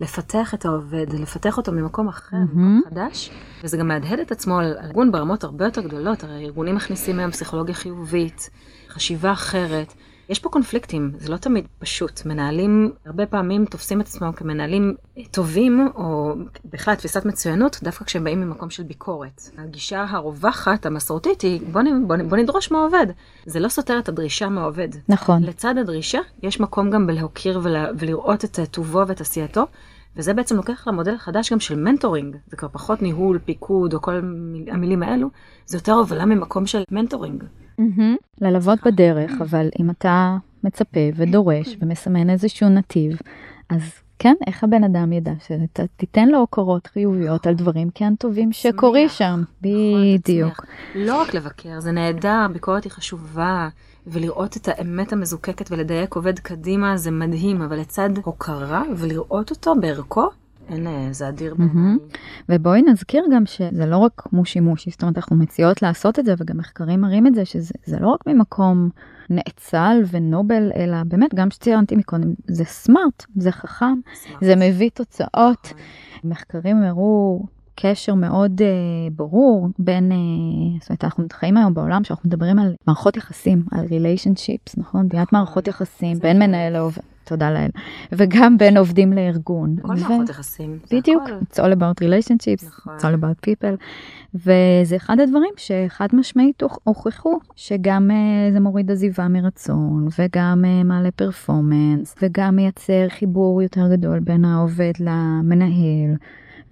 לפתח 0.00 0.54
את 0.54 0.64
העובד, 0.64 1.06
לפתח 1.12 1.56
אותו 1.56 1.72
ממקום 1.72 2.08
אחר, 2.08 2.36
mm-hmm. 2.36 2.56
ממקום 2.56 2.90
חדש, 2.90 3.30
וזה 3.64 3.76
גם 3.76 3.88
מהדהד 3.88 4.18
את 4.18 4.32
עצמו 4.32 4.58
על 4.58 4.76
ארגון 4.82 5.12
ברמות 5.12 5.44
הרבה 5.44 5.64
יותר 5.64 5.80
גדולות, 5.80 6.24
הרי 6.24 6.44
ארגונים 6.44 6.74
מכניסים 6.74 7.18
היום 7.18 7.30
פסיכולוגיה 7.30 7.74
חיובית, 7.74 8.50
חשיבה 8.88 9.32
אחרת. 9.32 9.94
יש 10.30 10.38
פה 10.38 10.48
קונפליקטים, 10.48 11.12
זה 11.16 11.32
לא 11.32 11.36
תמיד 11.36 11.66
פשוט. 11.78 12.26
מנהלים 12.26 12.92
הרבה 13.06 13.26
פעמים 13.26 13.64
תופסים 13.64 14.00
את 14.00 14.06
עצמם 14.06 14.32
כמנהלים 14.32 14.94
טובים, 15.30 15.88
או 15.94 16.34
בכלל 16.64 16.94
תפיסת 16.94 17.24
מצוינות, 17.24 17.78
דווקא 17.82 18.04
כשהם 18.04 18.24
באים 18.24 18.40
ממקום 18.40 18.70
של 18.70 18.82
ביקורת. 18.82 19.42
הגישה 19.58 20.04
הרווחת, 20.08 20.86
המסורתית, 20.86 21.40
היא 21.40 21.60
בוא, 21.72 21.82
בוא, 22.06 22.16
בוא 22.28 22.36
נדרוש 22.36 22.70
מהעובד. 22.70 23.06
זה 23.46 23.60
לא 23.60 23.68
סותר 23.68 23.98
את 23.98 24.08
הדרישה 24.08 24.48
מהעובד. 24.48 24.88
נכון. 25.08 25.42
לצד 25.42 25.74
הדרישה, 25.78 26.20
יש 26.42 26.60
מקום 26.60 26.90
גם 26.90 27.06
בלהוקיר 27.06 27.60
ולה, 27.62 27.86
ולראות 27.98 28.44
את 28.44 28.58
טובו 28.70 29.02
ואת 29.06 29.20
עשייתו. 29.20 29.66
וזה 30.16 30.34
בעצם 30.34 30.56
לוקח 30.56 30.88
למודל 30.88 31.14
החדש 31.14 31.52
גם 31.52 31.60
של 31.60 31.76
מנטורינג, 31.76 32.36
זה 32.46 32.56
כבר 32.56 32.68
פחות 32.72 33.02
ניהול, 33.02 33.38
פיקוד 33.44 33.94
או 33.94 34.02
כל 34.02 34.20
המילים 34.70 35.02
האלו, 35.02 35.28
זה 35.66 35.76
יותר 35.76 35.92
הובלה 35.92 36.24
ממקום 36.24 36.66
של 36.66 36.82
מנטורינג. 36.90 37.44
ללוות 38.40 38.78
בדרך, 38.86 39.32
אבל 39.40 39.68
אם 39.80 39.90
אתה 39.90 40.36
מצפה 40.64 41.00
ודורש 41.16 41.76
ומסמן 41.80 42.30
איזשהו 42.30 42.68
נתיב, 42.68 43.18
אז 43.70 43.80
כן, 44.18 44.34
איך 44.46 44.64
הבן 44.64 44.84
אדם 44.84 45.12
ידע 45.12 45.32
שאתה 45.46 45.82
תיתן 45.96 46.28
לו 46.28 46.38
הוקרות 46.38 46.86
חיוביות 46.86 47.46
על 47.46 47.54
דברים 47.54 47.90
כן 47.94 48.14
טובים 48.14 48.52
שקורים 48.52 49.08
שם. 49.08 49.42
בדיוק. 49.62 50.66
לא 50.94 51.20
רק 51.20 51.34
לבקר, 51.34 51.80
זה 51.80 51.92
נהדר, 51.92 52.46
ביקורת 52.52 52.84
היא 52.84 52.92
חשובה, 52.92 53.68
ולראות 54.06 54.56
את 54.56 54.68
האמת 54.68 55.12
המזוקקת 55.12 55.70
ולדייק 55.70 56.14
עובד 56.14 56.38
קדימה 56.38 56.96
זה 56.96 57.10
מדהים, 57.10 57.62
אבל 57.62 57.80
לצד 57.80 58.10
הוקרה 58.24 58.82
ולראות 58.96 59.50
אותו 59.50 59.74
בערכו, 59.80 60.28
אין, 60.70 60.86
אה, 60.86 61.08
זה 61.10 61.28
אדיר 61.28 61.54
בעיניי. 61.54 61.96
ובואי 62.48 62.82
נזכיר 62.82 63.24
גם 63.32 63.46
שזה 63.46 63.86
לא 63.86 63.96
רק 63.96 64.22
מושי 64.32 64.60
מושי, 64.60 64.90
זאת 64.90 65.02
אומרת 65.02 65.16
אנחנו 65.16 65.36
מציעות 65.36 65.82
לעשות 65.82 66.18
את 66.18 66.24
זה 66.24 66.34
וגם 66.38 66.56
מחקרים 66.56 67.00
מראים 67.00 67.26
את 67.26 67.34
זה 67.34 67.44
שזה 67.44 67.96
לא 68.00 68.08
רק 68.08 68.26
ממקום 68.26 68.88
נאצל 69.30 70.02
ונובל 70.10 70.70
אלא 70.76 70.96
באמת 71.04 71.34
גם 71.34 71.50
שציינתי 71.50 71.96
מקודם 71.96 72.34
זה 72.46 72.64
סמארט, 72.64 73.26
זה 73.36 73.52
חכם, 73.52 74.00
סמארט. 74.14 74.44
זה 74.44 74.56
מביא 74.56 74.90
תוצאות. 74.94 75.66
נכון. 75.66 76.30
מחקרים 76.30 76.82
הראו 76.82 77.42
קשר 77.74 78.14
מאוד 78.14 78.60
uh, 78.60 78.64
ברור 79.16 79.68
בין, 79.78 80.12
uh, 80.12 80.80
זאת 80.80 80.90
אומרת, 80.90 81.04
אנחנו 81.04 81.24
חיים 81.32 81.56
היום 81.56 81.74
בעולם 81.74 82.04
שאנחנו 82.04 82.28
מדברים 82.28 82.58
על 82.58 82.74
מערכות 82.86 83.16
יחסים, 83.16 83.62
על 83.72 83.86
relationships, 83.86 84.74
נכון? 84.76 85.08
בניית 85.08 85.32
מערכות 85.32 85.68
יחסים 85.68 86.18
בין 86.18 86.38
מנהל 86.38 86.72
לעובד. 86.72 87.02
תודה 87.30 87.50
לאל, 87.50 87.70
וגם 88.12 88.58
בין 88.58 88.76
עובדים 88.76 89.12
לארגון. 89.12 89.76
כל 89.82 89.88
מערכות 89.88 90.28
יחסים. 90.28 90.78
בדיוק, 90.92 91.22
it's 91.22 91.56
all 91.56 91.76
about 91.76 92.04
relationships, 92.04 92.66
נכון. 92.66 92.96
it's 92.96 93.00
all 93.00 93.22
about 93.22 93.48
people, 93.48 93.76
וזה 94.34 94.96
אחד 94.96 95.20
הדברים 95.20 95.52
שחד 95.56 96.08
משמעית 96.12 96.62
הוכחו, 96.84 97.38
שגם 97.56 98.10
uh, 98.10 98.52
זה 98.52 98.60
מוריד 98.60 98.90
עזיבה 98.90 99.28
מרצון, 99.28 100.08
וגם 100.18 100.64
uh, 100.64 100.84
מעלה 100.86 101.10
פרפורמנס, 101.10 102.14
וגם 102.22 102.56
מייצר 102.56 103.06
חיבור 103.08 103.62
יותר 103.62 103.88
גדול 103.96 104.20
בין 104.20 104.44
העובד 104.44 104.92
למנהל. 105.00 106.14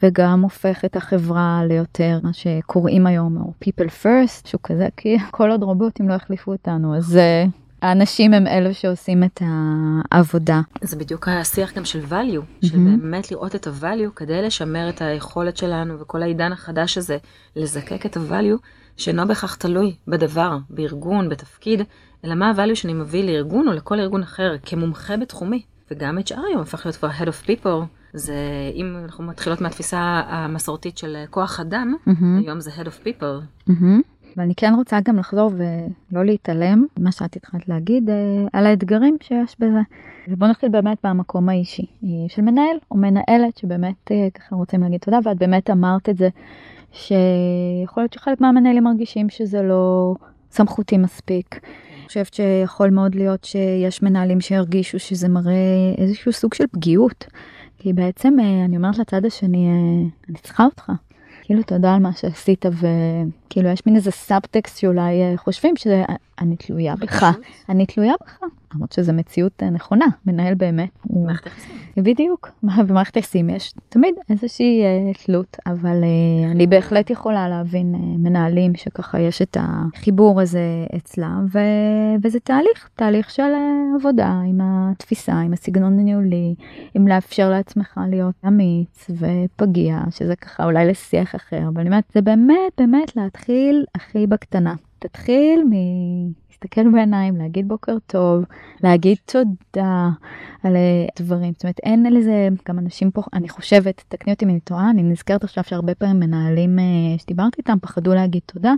וגם 0.03 0.43
הופך 0.43 0.85
את 0.85 0.97
החברה 0.97 1.63
ליותר 1.69 2.19
מה 2.23 2.33
שקוראים 2.33 3.07
היום, 3.07 3.37
או 3.37 3.53
people 3.65 3.89
first, 4.03 4.49
שהוא 4.49 4.61
כזה, 4.63 4.89
כי 4.97 5.17
כל 5.31 5.51
עוד 5.51 5.63
רובוטים 5.63 6.09
לא 6.09 6.15
החליפו 6.15 6.53
אותנו, 6.53 6.97
אז 6.97 7.17
אה, 7.17 7.45
האנשים 7.83 8.35
הם 8.35 8.47
אלו 8.47 8.75
שעושים 8.75 9.25
את 9.25 9.43
העבודה. 10.11 10.61
זה 10.83 10.97
בדיוק 10.97 11.29
השיח 11.29 11.73
גם 11.75 11.85
של 11.85 12.05
value, 12.05 12.65
mm-hmm. 12.65 12.67
של 12.67 12.79
באמת 12.79 13.31
לראות 13.31 13.55
את 13.55 13.67
ה-value 13.67 14.11
כדי 14.17 14.43
לשמר 14.43 14.89
את 14.89 15.03
היכולת 15.03 15.57
שלנו 15.57 16.01
וכל 16.01 16.23
העידן 16.23 16.53
החדש 16.53 16.99
הזה, 16.99 17.17
לזקק 17.57 18.07
את 18.07 18.17
ה-value, 18.17 18.59
שאינו 18.97 19.29
בהכרח 19.29 19.55
תלוי 19.55 19.95
בדבר, 20.09 20.59
בארגון, 20.71 21.29
בתפקיד, 21.29 21.83
אלא 22.25 22.35
מה 22.35 22.51
ה-value 22.51 22.75
שאני 22.75 22.95
מביא 22.95 23.25
לארגון 23.25 23.69
או 23.69 23.73
לכל 23.73 24.01
ארגון 24.01 24.23
אחר 24.23 24.57
כמומחה 24.63 25.17
בתחומי. 25.17 25.63
וגם 25.91 26.19
HR 26.19 26.41
היום 26.49 26.61
הפך 26.61 26.87
להיות 26.87 26.97
כבר 26.97 27.11
head 27.11 27.27
of 27.27 27.47
people, 27.47 27.85
זה 28.13 28.35
אם 28.75 28.97
אנחנו 29.05 29.25
מתחילות 29.25 29.61
מהתפיסה 29.61 30.23
המסורתית 30.29 30.99
של 30.99 31.17
כוח 31.31 31.61
אדם, 31.61 31.95
mm-hmm. 32.09 32.25
היום 32.39 32.61
זה 32.61 32.71
head 32.71 32.87
of 32.87 33.07
people. 33.07 33.69
Mm-hmm. 33.71 34.18
ואני 34.39 34.55
כן 34.55 34.75
רוצה 34.75 34.99
גם 35.05 35.19
לחזור 35.19 35.51
ולא 35.57 36.25
להתעלם 36.25 36.87
ממה 36.99 37.13
שאת 37.13 37.37
התחלת 37.37 37.69
להגיד 37.69 38.11
אה, 38.11 38.15
על 38.53 38.67
האתגרים 38.67 39.17
שיש 39.21 39.57
בזה. 39.59 39.81
ובוא 40.29 40.47
נתחיל 40.47 40.69
באמת 40.69 40.99
במקום 41.05 41.49
האישי 41.49 41.87
אה, 42.05 42.09
של 42.29 42.43
מנהל 42.43 42.77
או 42.91 42.97
מנהלת 42.97 43.57
שבאמת 43.57 44.11
אה, 44.11 44.29
ככה 44.35 44.57
רוצים 44.57 44.83
להגיד 44.83 45.01
תודה 45.01 45.19
ואת 45.25 45.39
באמת 45.39 45.71
אמרת 45.71 46.09
את 46.09 46.17
זה 46.17 46.29
שיכול 46.93 48.03
להיות 48.03 48.13
שחלק 48.13 48.41
מהמנהלים 48.41 48.85
מרגישים 48.85 49.29
שזה 49.29 49.63
לא 49.63 50.15
סמכותי 50.51 50.99
מספיק. 50.99 51.61
אני 51.63 52.07
חושבת 52.07 52.35
שיכול 52.35 52.91
מאוד 52.91 53.15
להיות 53.15 53.45
שיש 53.45 54.03
מנהלים 54.03 54.41
שירגישו 54.41 54.99
שזה 54.99 55.29
מראה 55.29 55.95
איזשהו 55.99 56.33
סוג 56.33 56.55
של 56.55 56.65
פגיעות. 56.73 57.27
כי 57.79 57.93
בעצם 57.93 58.37
אני 58.65 58.77
אומרת 58.77 58.99
לצד 58.99 59.25
השני, 59.25 59.69
אני 60.29 60.39
צריכה 60.39 60.65
אותך. 60.65 60.93
כאילו 61.43 61.63
תודה 61.63 61.95
על 61.95 62.03
מה 62.03 62.13
שעשית 62.13 62.67
וכאילו 63.49 63.69
יש 63.69 63.87
מין 63.87 63.97
איזה 63.97 64.11
סאבטקסט 64.11 64.79
שאולי 64.79 65.23
אה, 65.23 65.37
חושבים 65.37 65.77
שאני 65.77 66.57
תלויה 66.57 66.97
בך, 66.97 67.27
אני 67.69 67.87
תלויה 67.87 68.13
בך, 68.23 68.39
למרות 68.75 68.93
שזו 68.93 69.13
מציאות 69.13 69.63
אה, 69.63 69.71
נכונה, 69.71 70.07
מנהל 70.27 70.55
באמת. 70.55 70.89
מערכת 71.11 71.47
יחסים. 71.47 71.77
בדיוק, 71.97 72.51
במערכת 72.89 73.17
יחסים 73.17 73.51
יש 73.51 73.73
תמיד 73.89 74.15
איזושהי 74.31 74.83
אה, 74.83 75.13
תלות, 75.25 75.57
אבל 75.67 76.05
אני 76.51 76.67
בהחלט 76.67 77.11
יכולה 77.11 77.49
להבין 77.49 77.95
מנהלים 78.19 78.75
שככה 78.75 79.21
יש 79.21 79.43
את 79.43 79.57
החיבור 79.61 80.41
הזה 80.41 80.87
אצלם. 80.97 81.47
וזה 82.23 82.41
תהליך, 82.41 82.89
תהליך 82.95 83.31
של 83.31 83.43
עבודה 83.97 84.41
עם 84.47 84.61
התפיסה, 84.63 85.41
עם 85.41 85.53
הסגנון 85.53 85.99
הניהולי, 85.99 86.55
עם 86.95 87.09
לאפשר 87.09 87.51
לעצמך 87.51 88.01
להיות 88.11 88.35
אמיץ 88.47 89.11
ופגיע, 89.11 90.01
שזה 90.11 90.37
ככה 90.37 90.65
אולי 90.65 90.87
לשיח 90.87 91.35
אחר, 91.35 91.69
אבל 91.69 91.81
אני 91.81 91.89
אומרת, 91.89 92.05
זה 92.15 92.21
באמת 92.21 92.79
באמת 92.79 93.17
להתחיל 93.17 93.38
הכי 93.95 94.27
בקטנה. 94.27 94.75
תתחיל 94.99 95.65
מ... 95.71 95.73
להסתכל 96.63 96.91
בעיניים, 96.93 97.37
להגיד 97.37 97.69
בוקר 97.69 97.97
טוב, 98.07 98.45
להגיד 98.83 99.17
תודה 99.25 100.09
על 100.63 100.77
אה, 100.77 101.07
דברים. 101.19 101.53
זאת 101.53 101.65
אומרת, 101.65 101.81
אין 101.83 102.13
לזה, 102.13 102.49
גם 102.69 102.79
אנשים 102.79 103.11
פה, 103.11 103.23
אני 103.33 103.49
חושבת, 103.49 104.05
תקני 104.09 104.33
אותי 104.33 104.45
אם 104.45 104.51
אני 104.51 104.61
טועה, 104.61 104.91
אני 104.91 105.03
נזכרת 105.03 105.45
עכשיו 105.45 105.65
שהרבה 105.65 105.95
פעמים 105.95 106.21
מנהלים 106.21 106.79
אה, 106.79 106.85
שדיברתי 107.19 107.57
איתם 107.59 107.79
פחדו 107.81 108.15
להגיד 108.15 108.43
תודה. 108.47 108.73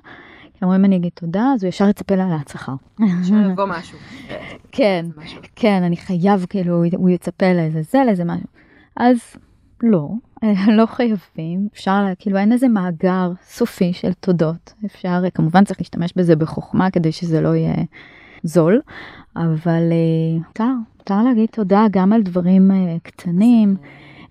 כי 0.55 0.65
אומרים 0.65 0.85
אני 0.85 0.97
אגיד 0.97 1.13
תודה, 1.15 1.45
אז 1.55 1.65
הוא 1.65 1.69
ישר 1.69 1.89
יצפה 1.89 2.15
לה 2.15 2.29
להצלחה. 2.29 2.73
שיבוא 3.25 3.67
משהו. 3.67 3.99
כן, 4.73 5.07
כן, 5.57 5.83
אני 5.83 5.97
חייב, 5.97 6.47
כאילו, 6.49 6.85
הוא 6.97 7.11
יצפה 7.11 7.53
לאיזה 7.53 7.83
זה, 7.83 7.99
לאיזה 8.07 8.25
משהו. 8.25 8.47
אז 8.97 9.19
לא, 9.83 10.09
לא 10.79 10.87
חייבים, 10.87 11.69
אפשר, 11.73 12.05
כאילו 12.19 12.39
אין 12.39 12.53
איזה 12.53 12.69
מאגר 12.69 13.33
סופי 13.45 13.93
של 13.93 14.13
תודות, 14.13 14.73
אפשר, 14.87 15.23
כמובן 15.35 15.65
צריך 15.65 15.81
להשתמש 15.81 16.13
בזה 16.17 16.37
בחוכמה 16.37 16.91
כדי 16.91 17.13
שזה 17.13 17.41
לא 17.41 17.55
יהיה 17.55 17.75
זול, 18.43 18.81
אבל 19.37 19.83
מותר, 20.47 20.65
אה, 20.65 20.75
מותר 20.99 21.23
להגיד 21.23 21.49
תודה 21.53 21.87
גם 21.91 22.13
על 22.13 22.23
דברים 22.23 22.71
אה, 22.71 22.97
קטנים, 23.03 23.77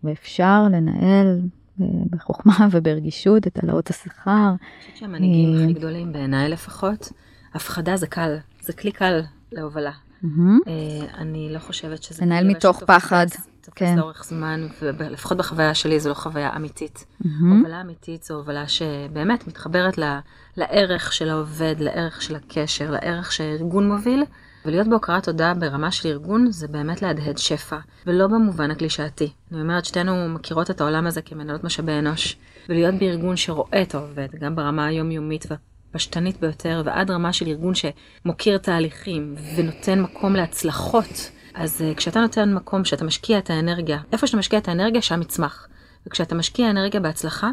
ואפשר 0.03 0.63
לנהל 0.71 1.41
אה, 1.81 1.85
בחוכמה 2.09 2.67
וברגישות 2.71 3.47
את 3.47 3.57
העלאות 3.57 3.89
השכר. 3.89 4.31
אני 4.31 4.81
חושבת 4.81 4.97
שהמנהיגים 4.97 5.63
הכי 5.63 5.73
גדולים 5.73 6.13
בעיניי 6.13 6.49
לפחות, 6.49 7.11
הפחדה 7.53 7.97
זה 7.97 8.07
קל, 8.07 8.37
זה 8.61 8.73
כלי 8.73 8.91
קל 8.91 9.21
להובלה. 9.51 9.91
אני 11.17 11.49
לא 11.51 11.59
חושבת 11.59 12.03
שזה... 12.03 12.25
לנהל 12.25 12.47
מתוך 12.47 12.83
פחד. 12.83 13.27
כן. 13.75 13.95
לאורך 13.97 14.23
זמן, 14.23 14.67
ולפחות 14.81 15.37
בחוויה 15.37 15.73
שלי 15.73 15.99
זו 15.99 16.09
לא 16.09 16.13
חוויה 16.13 16.55
אמיתית. 16.55 17.05
Mm-hmm. 17.23 17.27
הובלה 17.57 17.81
אמיתית 17.81 18.23
זו 18.23 18.33
הובלה 18.33 18.67
שבאמת 18.67 19.47
מתחברת 19.47 19.97
ל, 19.97 20.19
לערך 20.57 21.13
של 21.13 21.29
העובד, 21.29 21.75
לערך 21.79 22.21
של 22.21 22.35
הקשר, 22.35 22.91
לערך 22.91 23.31
שהארגון 23.31 23.91
מוביל. 23.91 24.23
ולהיות 24.65 24.87
בהוקרת 24.87 25.23
תודה 25.23 25.53
ברמה 25.53 25.91
של 25.91 26.09
ארגון 26.09 26.51
זה 26.51 26.67
באמת 26.67 27.01
להדהד 27.01 27.37
שפע, 27.37 27.77
ולא 28.07 28.27
במובן 28.27 28.71
הקלישאתי. 28.71 29.31
אני 29.51 29.61
אומרת, 29.61 29.85
שתינו 29.85 30.29
מכירות 30.29 30.71
את 30.71 30.81
העולם 30.81 31.07
הזה 31.07 31.21
כמנהלות 31.21 31.63
משאבי 31.63 31.91
אנוש, 31.91 32.37
ולהיות 32.69 32.95
בארגון 32.95 33.35
שרואה 33.37 33.81
את 33.81 33.95
העובד, 33.95 34.27
גם 34.39 34.55
ברמה 34.55 34.85
היומיומית 34.85 35.45
והפשטנית 35.49 36.39
ביותר, 36.39 36.81
ועד 36.85 37.11
רמה 37.11 37.33
של 37.33 37.47
ארגון 37.47 37.73
שמוקיר 37.75 38.57
תהליכים 38.57 39.35
ונותן 39.55 40.01
מקום 40.01 40.35
להצלחות. 40.35 41.31
אז 41.53 41.81
uh, 41.81 41.97
כשאתה 41.97 42.19
נותן 42.19 42.53
מקום, 42.53 42.83
כשאתה 42.83 43.05
משקיע 43.05 43.37
את 43.37 43.49
האנרגיה, 43.49 43.99
איפה 44.11 44.27
שאתה 44.27 44.37
משקיע 44.37 44.59
את 44.59 44.67
האנרגיה, 44.67 45.01
שם 45.01 45.21
יצמח. 45.21 45.67
וכשאתה 46.07 46.35
משקיע 46.35 46.69
אנרגיה 46.69 46.99
בהצלחה, 46.99 47.49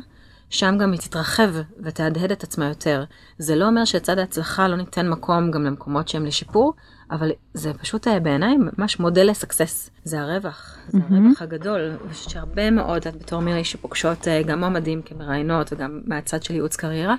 שם 0.51 0.79
גם 0.79 0.93
היא 0.93 1.01
תתרחב 1.01 1.51
ותהדהד 1.81 2.33
את 2.33 2.43
עצמה 2.43 2.69
יותר. 2.69 3.05
זה 3.39 3.57
לא 3.57 3.67
אומר 3.67 3.85
שלצד 3.85 4.19
ההצלחה 4.19 4.69
לא 4.69 4.77
ניתן 4.77 5.09
מקום 5.09 5.51
גם 5.51 5.65
למקומות 5.65 6.09
שהם 6.09 6.27
לשיפור, 6.27 6.75
אבל 7.11 7.31
זה 7.55 7.73
פשוט 7.73 8.07
uh, 8.07 8.21
בעיניי 8.23 8.57
ממש 8.57 9.01
מודל 9.01 9.31
לסקסס. 9.31 9.91
זה 10.05 10.21
הרווח, 10.21 10.79
זה 10.89 10.99
mm-hmm. 10.99 11.15
הרווח 11.15 11.43
הגדול. 11.43 11.81
אני 11.81 12.13
חושבת 12.13 12.31
שהרבה 12.31 12.71
מאוד, 12.71 13.07
את 13.07 13.17
בתור 13.17 13.41
מירי 13.41 13.65
שפוגשות 13.65 14.23
uh, 14.23 14.47
גם 14.47 14.61
מועמדים 14.61 15.03
כמראיינות 15.03 15.73
וגם 15.73 16.01
מהצד 16.05 16.43
של 16.43 16.55
ייעוץ 16.55 16.77
קריירה, 16.77 17.15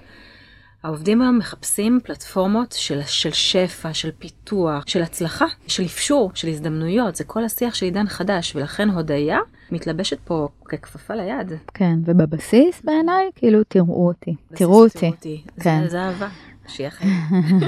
העובדים 0.84 1.22
היום 1.22 1.38
מחפשים 1.38 2.00
פלטפורמות 2.04 2.72
של, 2.72 3.00
של 3.06 3.32
שפע, 3.32 3.94
של 3.94 4.10
פיתוח, 4.20 4.84
של 4.88 5.02
הצלחה, 5.02 5.46
של 5.68 5.84
אפשור, 5.86 6.32
של 6.34 6.48
הזדמנויות, 6.48 7.16
זה 7.16 7.24
כל 7.24 7.44
השיח 7.44 7.74
של 7.74 7.86
עידן 7.86 8.08
חדש, 8.08 8.56
ולכן 8.56 8.90
הודיה 8.90 9.40
מתלבשת 9.72 10.20
פה 10.20 10.48
ככפפה 10.66 11.16
ליד. 11.16 11.52
כן, 11.74 12.00
ובבסיס 12.06 12.82
בעיניי, 12.84 13.30
כאילו, 13.36 13.64
תראו 13.68 14.08
אותי, 14.08 14.36
תראו 14.56 14.84
אותי. 14.84 15.00
תראו 15.00 15.12
אותי, 15.12 15.44
כן. 15.60 15.82
זה, 15.84 15.90
זה 15.90 16.02
אהבה. 16.02 16.28
שיהיה 16.68 16.90
חיים. 16.90 17.12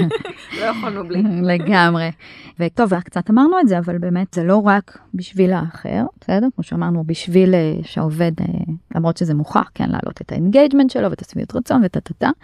לא 0.60 0.64
יכולנו 0.64 1.08
בלי. 1.08 1.22
לגמרי. 1.54 2.10
וטוב, 2.58 3.00
קצת 3.00 3.30
אמרנו 3.30 3.60
את 3.60 3.68
זה, 3.68 3.78
אבל 3.78 3.98
באמת 3.98 4.34
זה 4.34 4.44
לא 4.44 4.56
רק 4.56 4.98
בשביל 5.14 5.52
האחר, 5.52 6.04
בסדר? 6.20 6.46
כמו 6.54 6.64
שאמרנו, 6.64 7.04
בשביל 7.06 7.54
אה, 7.54 7.74
שהעובד, 7.82 8.32
אה, 8.40 8.46
למרות 8.94 9.16
שזה 9.16 9.34
מוכח, 9.34 9.70
כן, 9.74 9.88
להעלות 9.88 10.20
את 10.20 10.32
ה 10.32 10.37
engagement 10.37 10.90
שלו 10.90 11.10
ואת 11.10 11.20
השביעות 11.20 11.56
רצון 11.56 11.82
וטה-טה-טה. 11.84 12.30
זה 12.30 12.34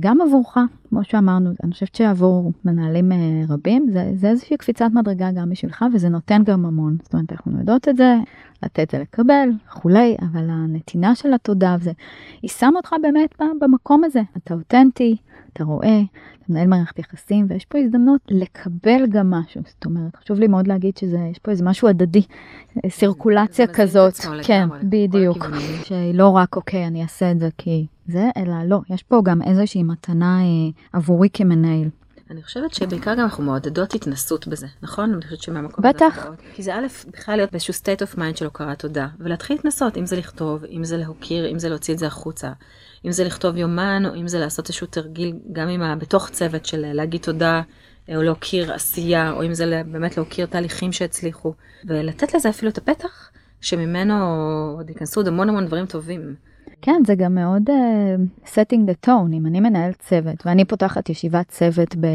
גם 0.00 0.20
עבורך, 0.20 0.56
כמו 0.88 1.04
שאמרנו, 1.04 1.50
אני 1.64 1.72
חושבת 1.72 1.94
שעבור 1.94 2.52
מנהלים 2.64 3.12
אה, 3.12 3.18
רבים, 3.48 3.86
זה, 3.92 4.12
זה 4.14 4.28
איזושהי 4.28 4.56
קפיצת 4.56 4.90
מדרגה 4.94 5.30
גם 5.30 5.50
בשבילך, 5.50 5.84
וזה 5.94 6.08
נותן 6.08 6.42
גם 6.44 6.66
המון. 6.66 6.96
זאת 7.02 7.14
אומרת, 7.14 7.32
אנחנו 7.32 7.58
יודעות 7.58 7.88
את 7.88 7.96
זה, 7.96 8.16
לתת 8.62 8.90
זה 8.90 8.98
לקבל, 8.98 9.48
וכולי, 9.68 10.16
אבל 10.20 10.50
הנתינה 10.50 11.14
של 11.14 11.34
התודה, 11.34 11.76
וזה, 11.80 11.92
היא 12.42 12.50
שמה 12.50 12.76
אותך 12.76 12.94
באמת 13.02 13.34
במקום 13.60 14.04
הזה. 14.04 14.20
אתה 14.36 14.54
אותנטי, 14.54 15.16
אתה 15.52 15.64
רואה, 15.64 16.00
אתה 16.38 16.44
מנהל 16.48 16.66
מערכת 16.66 16.98
יחסים, 16.98 17.46
ויש 17.48 17.64
פה 17.64 17.78
הזדמנות 17.78 18.20
לקבל 18.30 19.06
גם 19.08 19.30
משהו. 19.30 19.60
זאת 19.66 19.84
אומרת, 19.84 20.16
חשוב 20.16 20.38
לי 20.38 20.46
מאוד 20.46 20.66
להגיד 20.66 20.96
שיש 20.96 21.38
פה 21.38 21.50
איזה 21.50 21.64
משהו 21.64 21.88
הדדי, 21.88 22.22
סירקולציה 22.88 23.66
כזאת. 23.66 24.14
כן, 24.42 24.68
בדיוק. 24.82 25.46
שהיא 25.84 26.14
לא 26.14 26.28
רק, 26.28 26.56
אוקיי, 26.56 26.86
אני 26.86 27.02
אעשה 27.02 27.30
את 27.30 27.38
זה 27.38 27.48
כי 27.58 27.86
זה, 28.06 28.30
אלא 28.36 28.54
לא, 28.66 28.80
יש 28.90 29.02
פה 29.02 29.20
גם 29.24 29.42
איזושהי 29.42 29.82
מתנה 29.82 30.40
אה, 30.40 30.70
עבורי 30.92 31.28
כמנהל. 31.32 31.88
אני 32.32 32.42
חושבת 32.42 32.74
שבעיקר 32.74 33.14
גם 33.14 33.20
אנחנו 33.20 33.44
מעודדות 33.44 33.94
התנסות 33.94 34.46
בזה, 34.46 34.66
נכון? 34.82 35.12
אני 35.12 35.22
חושבת 35.22 35.42
שמהמקום 35.42 35.86
הזה... 35.86 35.94
בטח. 35.94 36.26
כי 36.54 36.62
זה 36.62 36.74
א', 36.74 36.86
בכלל 37.12 37.36
להיות 37.36 37.50
באיזשהו 37.50 37.74
state 37.74 38.06
of 38.06 38.18
mind 38.18 38.36
של 38.36 38.44
הוקרת 38.44 38.78
תודה, 38.78 39.08
ולהתחיל 39.18 39.56
להתנסות, 39.56 39.96
אם 39.96 40.06
זה 40.06 40.16
לכתוב, 40.16 40.64
אם 40.64 40.84
זה 40.84 40.96
להוקיר, 40.96 41.50
אם 41.50 41.58
זה 41.58 41.68
להוציא 41.68 41.94
את 41.94 41.98
זה 41.98 42.06
החוצה, 42.06 42.52
אם 43.04 43.12
זה 43.12 43.24
לכתוב 43.24 43.56
יומן, 43.56 44.02
או 44.06 44.14
אם 44.14 44.28
זה 44.28 44.38
לעשות 44.38 44.68
איזשהו 44.68 44.86
תרגיל, 44.86 45.36
גם 45.52 45.68
עם 45.68 45.82
ה... 45.82 45.96
בתוך 45.96 46.28
צוות 46.28 46.66
של 46.66 46.92
להגיד 46.92 47.20
תודה, 47.20 47.62
אה, 48.08 48.16
או 48.16 48.22
להוקיר 48.22 48.72
עשייה, 48.72 49.32
או 49.32 49.44
אם 49.44 49.54
זה 49.54 49.82
באמת 49.86 50.16
להוקיר 50.16 50.46
תהליכים 50.46 50.92
שהצליחו, 50.92 51.54
ולתת 51.84 52.34
לזה 52.34 52.48
אפילו 52.48 52.70
את 52.70 52.78
הפתח, 52.78 53.30
שממנו 53.60 54.14
עוד 54.76 54.88
ייכנסו 54.88 55.20
עוד 55.20 55.28
המון 55.28 55.48
המון 55.48 55.66
דברים 55.66 55.86
טובים. 55.86 56.34
כן, 56.82 57.02
זה 57.06 57.14
גם 57.14 57.34
מאוד 57.34 57.70
uh, 57.70 58.46
setting 58.46 58.90
the 58.90 59.08
tone, 59.08 59.32
אם 59.32 59.46
אני 59.46 59.60
מנהל 59.60 59.92
צוות 59.92 60.46
ואני 60.46 60.64
פותחת 60.64 61.08
ישיבת 61.08 61.48
צוות 61.48 61.96
ב... 62.00 62.06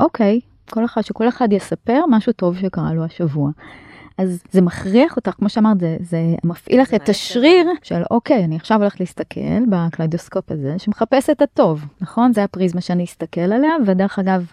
אוקיי, 0.00 0.40
כל 0.70 0.84
אחד, 0.84 1.02
שכל 1.02 1.28
אחד 1.28 1.52
יספר 1.52 2.00
משהו 2.10 2.32
טוב 2.32 2.56
שקרה 2.56 2.94
לו 2.94 3.04
השבוע. 3.04 3.50
אז 4.18 4.42
זה 4.52 4.60
מכריח 4.60 5.16
אותך, 5.16 5.30
כמו 5.30 5.48
שאמרת, 5.48 5.80
זה, 5.80 5.96
זה 6.00 6.18
מפעיל 6.44 6.80
לך 6.80 6.94
את 6.94 7.08
השריר 7.08 7.66
של 7.82 8.02
אוקיי, 8.10 8.44
אני 8.44 8.56
עכשיו 8.56 8.80
הולך 8.80 9.00
להסתכל 9.00 9.64
בקליידוסקופ 9.70 10.52
הזה 10.52 10.78
שמחפש 10.78 11.30
את 11.30 11.42
הטוב, 11.42 11.84
נכון? 12.00 12.32
זה 12.32 12.44
הפריזמה 12.44 12.80
שאני 12.80 13.04
אסתכל 13.04 13.40
עליה, 13.40 13.70
ודרך 13.86 14.18
אגב, 14.18 14.52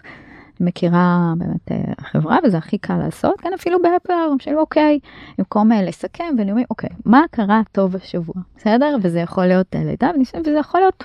מכירה 0.60 1.32
באמת 1.38 1.72
אה, 1.72 1.92
חברה 2.00 2.38
וזה 2.44 2.58
הכי 2.58 2.78
קל 2.78 2.96
לעשות, 2.96 3.40
כן 3.40 3.50
אפילו 3.54 3.82
באפלר, 3.82 4.32
של 4.38 4.58
אוקיי, 4.58 4.98
במקום 5.38 5.72
אה, 5.72 5.82
לסכם 5.82 6.34
ואני 6.38 6.50
אומר 6.50 6.62
אוקיי, 6.70 6.90
מה 7.04 7.22
קרה 7.30 7.62
טוב 7.72 7.96
השבוע, 7.96 8.34
בסדר? 8.56 8.96
וזה 9.02 9.20
יכול 9.20 9.46
להיות 9.46 9.74
אה, 9.74 9.84
לידה 9.84 10.10
וזה 10.40 10.58
יכול 10.58 10.80
להיות 10.80 11.04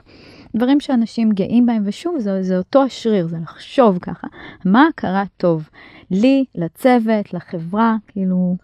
דברים 0.56 0.80
שאנשים 0.80 1.32
גאים 1.32 1.66
בהם, 1.66 1.84
ושוב, 1.86 2.20
זה, 2.20 2.44
זה 2.44 2.58
אותו 2.58 2.84
השריר, 2.84 3.28
זה 3.28 3.38
לחשוב 3.44 3.98
ככה, 4.00 4.28
מה 4.66 4.88
קרה 4.96 5.24
טוב 5.38 5.70
לי, 6.12 6.46
לצוות, 6.56 7.34
לחברה, 7.34 7.96
כאילו... 8.08 8.56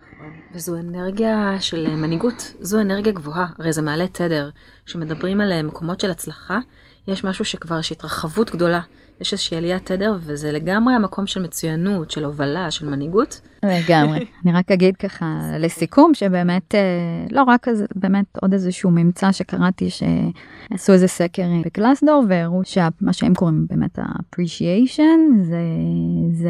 וזו 0.53 0.75
אנרגיה 0.75 1.55
של 1.59 1.95
מנהיגות, 1.95 2.53
זו 2.59 2.81
אנרגיה 2.81 3.13
גבוהה, 3.13 3.47
הרי 3.59 3.73
זה 3.73 3.81
מעלה 3.81 4.07
תדר. 4.07 4.49
כשמדברים 4.85 5.41
על 5.41 5.61
מקומות 5.61 5.99
של 5.99 6.11
הצלחה, 6.11 6.59
יש 7.07 7.23
משהו 7.23 7.45
שכבר 7.45 7.79
יש 7.79 7.91
התרחבות 7.91 8.51
גדולה. 8.51 8.81
יש 9.21 9.33
איזושהי 9.33 9.57
עליית 9.57 9.85
תדר, 9.85 10.17
וזה 10.19 10.51
לגמרי 10.51 10.93
המקום 10.93 11.27
של 11.27 11.41
מצוינות, 11.41 12.11
של 12.11 12.25
הובלה, 12.25 12.71
של 12.71 12.89
מנהיגות. 12.89 13.41
לגמרי. 13.63 14.25
אני 14.45 14.53
רק 14.53 14.71
אגיד 14.71 14.97
ככה 14.97 15.39
לסיכום, 15.59 16.13
שבאמת, 16.13 16.75
אה, 16.75 16.79
לא 17.31 17.43
רק 17.43 17.67
באמת 17.95 18.25
עוד 18.41 18.53
איזשהו 18.53 18.91
ממצא 18.91 19.31
שקראתי, 19.31 19.89
שעשו 19.89 20.93
איזה 20.93 21.07
סקר 21.07 21.43
בגלסדור, 21.65 22.23
והראו 22.27 22.61
שמה 22.63 23.13
שהם 23.13 23.33
קוראים 23.33 23.65
באמת 23.69 23.99
ה-appreciation, 23.99 25.43
זה, 25.43 25.61
זה 26.31 26.49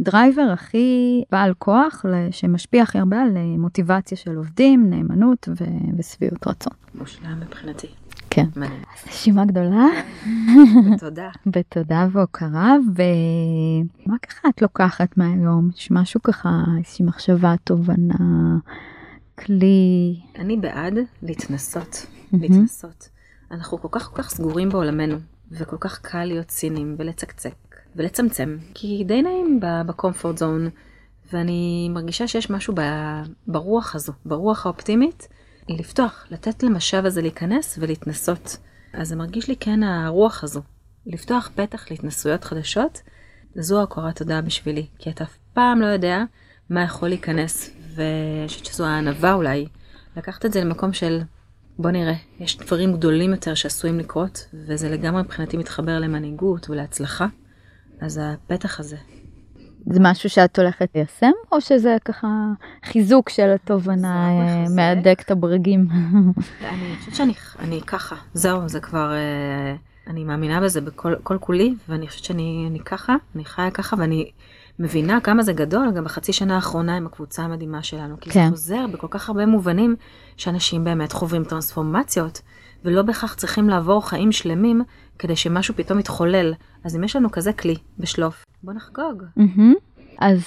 הדרייבר 0.00 0.48
הכי 0.52 1.22
בעל 1.32 1.54
כוח, 1.58 2.04
שמשפיע 2.30 2.82
הכי 2.82 2.98
הרבה 2.98 3.22
על 3.22 3.38
מוטיבציה 3.58 4.16
של 4.16 4.36
עובדים, 4.36 4.90
נאמנות 4.90 5.48
ושביעות 5.98 6.46
רצון. 6.46 6.72
מושלם 6.94 7.40
מבחינתי. 7.40 7.86
כן. 8.34 8.46
אז 8.62 9.08
נשימה 9.08 9.44
גדולה. 9.44 9.86
תודה. 10.98 11.28
בתודה 11.46 12.06
והוקרה, 12.12 12.76
ומה 12.94 14.18
ככה 14.18 14.48
את 14.48 14.62
לוקחת 14.62 15.16
מהיום? 15.16 15.70
יש 15.76 15.90
משהו 15.90 16.22
ככה, 16.22 16.50
איזושהי 16.78 17.04
מחשבה, 17.04 17.54
תובנה, 17.64 18.56
כלי? 19.38 20.20
אני 20.38 20.56
בעד 20.56 20.94
להתנסות, 21.22 22.06
להתנסות. 22.32 23.08
אנחנו 23.50 23.78
כל 23.78 23.88
כך 23.90 24.10
כל 24.10 24.22
כך 24.22 24.30
סגורים 24.30 24.68
בעולמנו, 24.68 25.16
וכל 25.50 25.76
כך 25.80 26.00
קל 26.00 26.24
להיות 26.24 26.46
צינים 26.46 26.94
ולצקצק 26.98 27.54
ולצמצם, 27.96 28.56
כי 28.74 29.04
די 29.06 29.22
נעים 29.22 29.60
בקומפורט 29.86 30.38
זון, 30.38 30.68
ואני 31.32 31.88
מרגישה 31.90 32.28
שיש 32.28 32.50
משהו 32.50 32.74
ברוח 33.46 33.94
הזו, 33.94 34.12
ברוח 34.26 34.66
האופטימית. 34.66 35.28
לפתוח, 35.68 36.26
לתת 36.30 36.62
למשאב 36.62 37.06
הזה 37.06 37.22
להיכנס 37.22 37.78
ולהתנסות. 37.80 38.56
אז 38.92 39.08
זה 39.08 39.16
מרגיש 39.16 39.48
לי 39.48 39.56
כן 39.56 39.82
הרוח 39.82 40.44
הזו. 40.44 40.60
לפתוח 41.06 41.50
פתח 41.54 41.90
להתנסויות 41.90 42.44
חדשות, 42.44 43.02
זו 43.54 43.82
הכרת 43.82 44.16
תודה 44.16 44.40
בשבילי. 44.40 44.86
כי 44.98 45.10
אתה 45.10 45.24
אף 45.24 45.36
פעם 45.52 45.80
לא 45.80 45.86
יודע 45.86 46.22
מה 46.70 46.82
יכול 46.82 47.08
להיכנס, 47.08 47.70
ואני 47.94 48.48
חושבת 48.48 48.64
שזו 48.64 48.86
הענווה 48.86 49.34
אולי, 49.34 49.66
לקחת 50.16 50.46
את 50.46 50.52
זה 50.52 50.60
למקום 50.60 50.92
של 50.92 51.20
בוא 51.78 51.90
נראה, 51.90 52.14
יש 52.40 52.58
דברים 52.58 52.92
גדולים 52.92 53.30
יותר 53.30 53.54
שעשויים 53.54 53.98
לקרות, 53.98 54.46
וזה 54.54 54.90
לגמרי 54.90 55.22
מבחינתי 55.22 55.56
מתחבר 55.56 55.98
למנהיגות 55.98 56.70
ולהצלחה. 56.70 57.26
אז 58.00 58.20
הפתח 58.22 58.80
הזה, 58.80 58.96
זה 59.86 60.00
משהו 60.02 60.30
שאת 60.30 60.58
הולכת 60.58 60.88
ליישם, 60.94 61.30
או 61.52 61.60
שזה 61.60 61.96
ככה 62.04 62.28
חיזוק 62.84 63.28
של 63.28 63.50
התובנה, 63.54 64.28
אה, 64.28 64.64
מהדק 64.76 65.22
את 65.26 65.30
הברגים? 65.30 65.86
אני 66.70 66.96
חושבת 66.98 67.14
שאני 67.14 67.34
אני 67.58 67.80
ככה, 67.86 68.16
זהו, 68.34 68.68
זה 68.68 68.80
כבר, 68.80 69.12
אה, 69.12 69.74
אני 70.06 70.24
מאמינה 70.24 70.60
בזה 70.60 70.80
בכל 70.80 71.14
כל 71.22 71.38
כולי, 71.40 71.74
ואני 71.88 72.08
חושבת 72.08 72.24
שאני 72.24 72.78
ככה, 72.84 73.16
אני 73.34 73.44
חיה 73.44 73.70
ככה, 73.70 73.96
ואני 73.98 74.30
מבינה 74.78 75.20
כמה 75.20 75.42
זה 75.42 75.52
גדול, 75.52 75.92
גם 75.96 76.04
בחצי 76.04 76.32
שנה 76.32 76.54
האחרונה 76.54 76.96
עם 76.96 77.06
הקבוצה 77.06 77.42
המדהימה 77.42 77.82
שלנו, 77.82 78.20
כי 78.20 78.30
כן. 78.30 78.44
זה 78.44 78.50
חוזר 78.50 78.86
בכל 78.92 79.06
כך 79.10 79.28
הרבה 79.28 79.46
מובנים, 79.46 79.96
שאנשים 80.36 80.84
באמת 80.84 81.12
חווים 81.12 81.44
טרנספורמציות, 81.44 82.40
ולא 82.84 83.02
בהכרח 83.02 83.34
צריכים 83.34 83.68
לעבור 83.68 84.08
חיים 84.08 84.32
שלמים 84.32 84.82
כדי 85.18 85.36
שמשהו 85.36 85.74
פתאום 85.76 85.98
יתחולל. 85.98 86.54
אז 86.84 86.96
אם 86.96 87.04
יש 87.04 87.16
לנו 87.16 87.30
כזה 87.30 87.52
כלי 87.52 87.76
בשלוף, 87.98 88.44
בוא 88.62 88.72
נחגוג. 88.72 89.22
Mm-hmm. 89.38 90.02
אז 90.18 90.44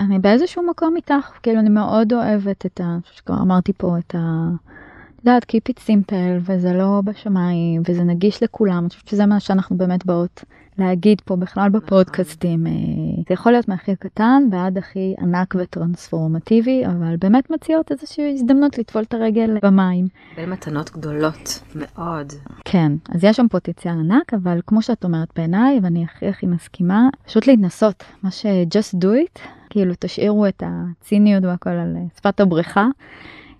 אני 0.00 0.18
באיזשהו 0.18 0.62
מקום 0.70 0.96
איתך, 0.96 1.30
כאילו 1.42 1.60
אני 1.60 1.68
מאוד 1.68 2.12
אוהבת 2.12 2.66
את 2.66 2.80
ה... 2.80 2.98
שכבר 3.12 3.36
אמרתי 3.42 3.72
פה 3.72 3.98
את 3.98 4.14
ה... 4.14 4.48
יודעת, 5.18 5.42
Keep 5.42 5.72
it 5.72 5.78
simple, 5.86 6.40
וזה 6.40 6.72
לא 6.72 7.00
בשמיים, 7.04 7.82
וזה 7.88 8.04
נגיש 8.04 8.42
לכולם, 8.42 8.78
אני 8.78 8.88
חושבת 8.88 9.08
שזה 9.08 9.26
מה 9.26 9.40
שאנחנו 9.40 9.76
באמת 9.76 10.06
באות 10.06 10.44
להגיד 10.78 11.20
פה 11.24 11.36
בכלל 11.36 11.68
בפודקאסטים. 11.68 12.66
אה, 12.66 12.72
זה 13.28 13.34
יכול 13.34 13.52
להיות 13.52 13.68
מהכי 13.68 13.96
קטן 13.96 14.42
ועד 14.50 14.78
הכי 14.78 15.14
ענק 15.18 15.54
וטרנספורמטיבי, 15.58 16.86
אבל 16.86 17.16
באמת 17.16 17.50
מציעות 17.50 17.92
איזושהי 17.92 18.32
הזדמנות 18.34 18.78
לטבול 18.78 19.02
את 19.02 19.14
הרגל 19.14 19.58
במים. 19.62 20.06
במתנות 20.38 20.90
גדולות 20.90 21.62
מאוד. 21.74 22.32
כן, 22.64 22.92
אז 23.08 23.24
יש 23.24 23.36
שם 23.36 23.48
פוטנציאל 23.48 23.94
ענק, 23.94 24.34
אבל 24.34 24.60
כמו 24.66 24.82
שאת 24.82 25.04
אומרת 25.04 25.28
בעיניי, 25.36 25.80
ואני 25.82 26.04
הכי 26.04 26.28
הכי 26.28 26.46
מסכימה, 26.46 27.08
פשוט 27.26 27.46
להתנסות, 27.46 28.04
מה 28.22 28.30
ש- 28.30 28.46
just 28.46 28.98
do 28.98 29.06
it, 29.06 29.40
כאילו 29.70 29.94
תשאירו 29.98 30.46
את 30.46 30.62
הציניות 30.66 31.44
והכל 31.44 31.70
על 31.70 31.96
שפת 32.16 32.40
הבריכה, 32.40 32.86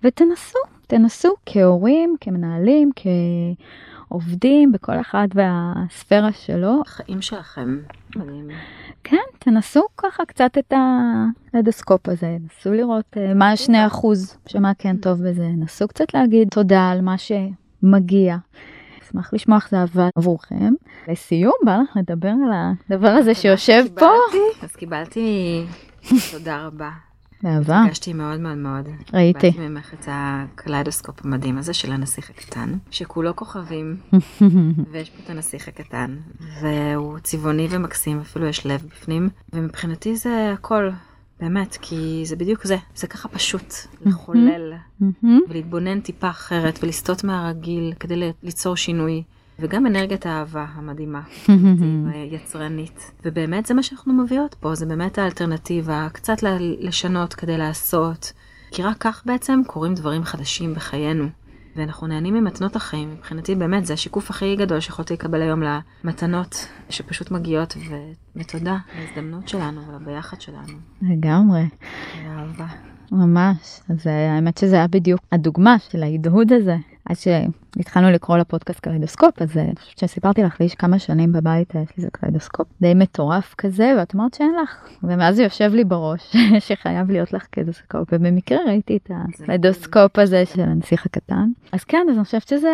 ותנסו, 0.03 0.59
תנסו 0.87 1.33
כהורים, 1.45 2.15
כמנהלים, 2.21 2.91
כ... 2.95 3.07
עובדים 4.13 4.71
בכל 4.71 5.01
אחד 5.01 5.27
והספירה 5.33 6.31
שלו. 6.31 6.81
החיים 6.85 7.21
שלכם, 7.21 7.77
מדהים. 8.15 8.49
כן, 9.03 9.17
תנסו 9.39 9.81
ככה 9.97 10.25
קצת 10.25 10.57
את 10.57 10.73
הדסקופ 11.53 12.09
הזה, 12.09 12.37
נסו 12.45 12.73
לראות 12.73 13.05
uh, 13.15 13.33
מה 13.35 13.51
השני 13.51 13.87
אחוז, 13.87 14.37
שמה 14.47 14.71
כן 14.77 14.97
טוב 14.97 15.29
בזה, 15.29 15.47
נסו 15.57 15.87
קצת 15.87 16.13
להגיד 16.13 16.47
תודה 16.49 16.89
על 16.89 17.01
מה 17.01 17.15
שמגיע. 17.17 18.37
אשמח 19.03 19.33
לשמוע 19.33 19.57
איך 19.57 19.69
זה 19.69 19.81
עובד 19.81 20.09
עבורכם. 20.15 20.73
לסיום, 21.07 21.53
בא 21.65 21.77
לך 21.77 21.97
לדבר 21.97 22.33
על 22.45 22.73
הדבר 22.89 23.09
הזה 23.09 23.35
שיושב 23.35 23.85
פה? 23.95 24.11
אז 24.61 24.75
קיבלתי 24.75 25.65
תודה 26.31 26.65
רבה. 26.65 26.89
באהבה. 27.43 27.81
הרגשתי 27.81 28.13
מאוד 28.13 28.39
מאוד 28.39 28.57
מאוד. 28.57 28.89
ראיתי. 29.13 29.51
באתי 29.51 29.67
ממך 29.67 29.93
את 29.93 30.07
הקליידוסקופ 30.07 31.25
המדהים 31.25 31.57
הזה 31.57 31.73
של 31.73 31.91
הנסיך 31.91 32.29
הקטן, 32.29 32.73
שכולו 32.91 33.35
כוכבים, 33.35 33.97
ויש 34.91 35.09
פה 35.09 35.23
את 35.23 35.29
הנסיך 35.29 35.67
הקטן, 35.67 36.17
והוא 36.61 37.19
צבעוני 37.19 37.67
ומקסים, 37.69 38.19
אפילו 38.19 38.47
יש 38.47 38.65
לב 38.65 38.83
בפנים, 38.91 39.29
ומבחינתי 39.53 40.15
זה 40.15 40.51
הכל. 40.53 40.89
באמת, 41.39 41.77
כי 41.81 42.23
זה 42.25 42.35
בדיוק 42.35 42.63
זה, 42.63 42.77
זה 42.95 43.07
ככה 43.07 43.29
פשוט, 43.29 43.73
לחולל 44.05 44.73
ולהתבונן 45.49 45.99
טיפה 45.99 46.29
אחרת 46.29 46.79
ולסטות 46.83 47.23
מהרגיל 47.23 47.93
כדי 47.99 48.31
ליצור 48.43 48.75
שינוי. 48.75 49.23
וגם 49.59 49.85
אנרגיית 49.87 50.25
האהבה 50.25 50.65
המדהימה, 50.73 51.21
יצרנית. 52.35 53.11
ובאמת 53.25 53.65
זה 53.65 53.73
מה 53.73 53.83
שאנחנו 53.83 54.13
מביאות 54.13 54.53
פה, 54.59 54.75
זה 54.75 54.85
באמת 54.85 55.17
האלטרנטיבה, 55.17 56.07
קצת 56.13 56.37
לשנות 56.79 57.33
כדי 57.33 57.57
לעשות. 57.57 58.33
כי 58.71 58.83
רק 58.83 58.97
כך 58.99 59.23
בעצם 59.25 59.61
קורים 59.67 59.93
דברים 59.95 60.23
חדשים 60.23 60.73
בחיינו. 60.73 61.27
ואנחנו 61.75 62.07
נהנים 62.07 62.33
ממתנות 62.33 62.75
החיים, 62.75 63.11
מבחינתי 63.11 63.55
באמת 63.55 63.85
זה 63.85 63.93
השיקוף 63.93 64.29
הכי 64.29 64.55
גדול 64.55 64.79
שיכולתי 64.79 65.13
לקבל 65.13 65.41
היום 65.41 65.63
למתנות 66.03 66.67
שפשוט 66.89 67.31
מגיעות. 67.31 67.77
ותודה 68.35 68.77
להזדמנות 68.99 69.47
שלנו 69.47 69.81
ולביחד 69.87 70.41
שלנו. 70.41 70.77
לגמרי. 71.01 71.63
אהבה. 72.25 72.67
ממש, 73.11 73.81
אז 73.89 74.07
האמת 74.07 74.57
שזה 74.57 74.75
היה 74.75 74.87
בדיוק 74.87 75.21
הדוגמה 75.31 75.75
של 75.79 76.03
ההדהוד 76.03 76.53
הזה. 76.53 76.75
עוד 77.09 77.15
שהתחלנו 77.15 78.11
לקרוא 78.11 78.37
לפודקאסט 78.37 78.79
קליידוסקופ, 78.79 79.41
אז 79.41 79.57
אה, 79.57 79.63
אני 79.63 79.75
חושבת 79.75 79.97
שסיפרתי 79.97 80.43
לך, 80.43 80.59
לי 80.59 80.65
יש 80.65 80.75
כמה 80.75 80.99
שנים 80.99 81.31
בבית, 81.31 81.75
אה, 81.75 81.81
יש 81.81 81.89
לי 81.89 81.93
איזה 81.97 82.07
קליידוסקופ 82.11 82.67
די 82.81 82.93
מטורף 82.93 83.55
כזה, 83.57 83.93
ואת 83.97 84.15
אמרת 84.15 84.33
שאין 84.33 84.53
לך, 84.63 84.87
ומאז 85.03 85.35
זה 85.35 85.43
יושב 85.43 85.73
לי 85.73 85.83
בראש, 85.83 86.35
שחייב 86.67 87.11
להיות 87.11 87.33
לך 87.33 87.45
קליידוסקופ, 87.45 88.09
ובמקרה 88.11 88.57
ראיתי 88.67 88.97
את 88.97 89.11
הקליידוסקופ 89.11 90.19
הזה 90.19 90.45
של 90.45 90.61
הנסיך 90.61 91.05
הקטן. 91.05 91.49
אז 91.71 91.83
כן, 91.83 92.05
אז 92.09 92.15
אני 92.17 92.25
חושבת 92.25 92.47
שזה 92.47 92.69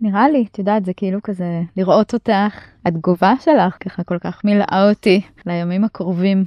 נראה 0.00 0.28
לי, 0.28 0.46
את 0.50 0.58
יודעת, 0.58 0.84
זה 0.84 0.92
כאילו 0.92 1.22
כזה 1.22 1.62
לראות 1.76 2.14
אותך, 2.14 2.58
התגובה 2.86 3.34
שלך 3.40 3.76
ככה 3.80 4.02
כל 4.02 4.18
כך 4.18 4.44
מילאה 4.44 4.88
אותי 4.88 5.20
לימים 5.46 5.84
הקרובים. 5.84 6.44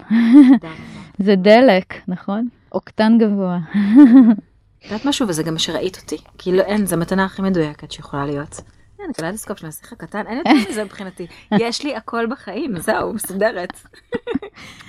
זה 1.26 1.36
דלק, 1.36 1.94
נכון? 2.08 2.48
אוקטן 2.72 3.18
גבוה. 3.20 3.60
יודעת 4.86 5.06
משהו 5.06 5.28
וזה 5.28 5.44
גם 5.44 5.58
שראית 5.58 5.98
אותי 6.02 6.18
כאילו 6.38 6.62
אין 6.62 6.86
זה 6.86 6.96
המתנה 6.96 7.26
הכי 7.26 7.42
מדויקת 7.42 7.92
שיכולה 7.92 8.26
להיות. 8.26 8.62
אין 9.04 9.14
קליידוסקופ 9.14 9.60
של 9.60 9.66
הנסיך 9.66 9.94
הקטן 9.94 10.28
אין 10.28 10.38
יותר 10.38 10.70
מזה 10.70 10.84
מבחינתי 10.84 11.28
יש 11.60 11.84
לי 11.84 11.96
הכל 11.96 12.26
בחיים 12.26 12.80
זהו 12.80 13.14
מסודרת. 13.14 13.74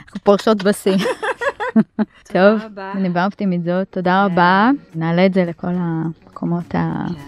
אנחנו 0.01 0.21
פורשות 0.23 0.63
בשיא. 0.63 0.97
טוב 2.33 2.61
אני 2.79 3.09
באופטימית 3.09 3.65
זאת 3.65 3.87
תודה 3.91 4.25
רבה 4.25 4.71
נעלה 4.95 5.27
את 5.27 5.35
זה 5.35 5.45
לכל 5.45 5.73
המקומות 5.75 6.75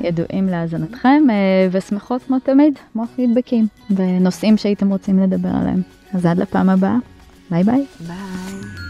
הידועים 0.00 0.46
להאזנתכם 0.46 1.22
אה, 1.30 1.68
ושמחות 1.72 2.22
כמו 2.22 2.38
תמיד 2.38 2.78
כמו 2.92 3.04
פידבקים 3.16 3.66
ונושאים 3.90 4.56
שהייתם 4.56 4.88
רוצים 4.90 5.18
לדבר 5.18 5.48
עליהם 5.60 5.82
אז 6.14 6.26
עד 6.26 6.38
לפעם 6.38 6.68
הבאה 6.68 6.96
ביי 7.50 7.64
ביי. 7.64 7.86
ביי. 8.00 8.85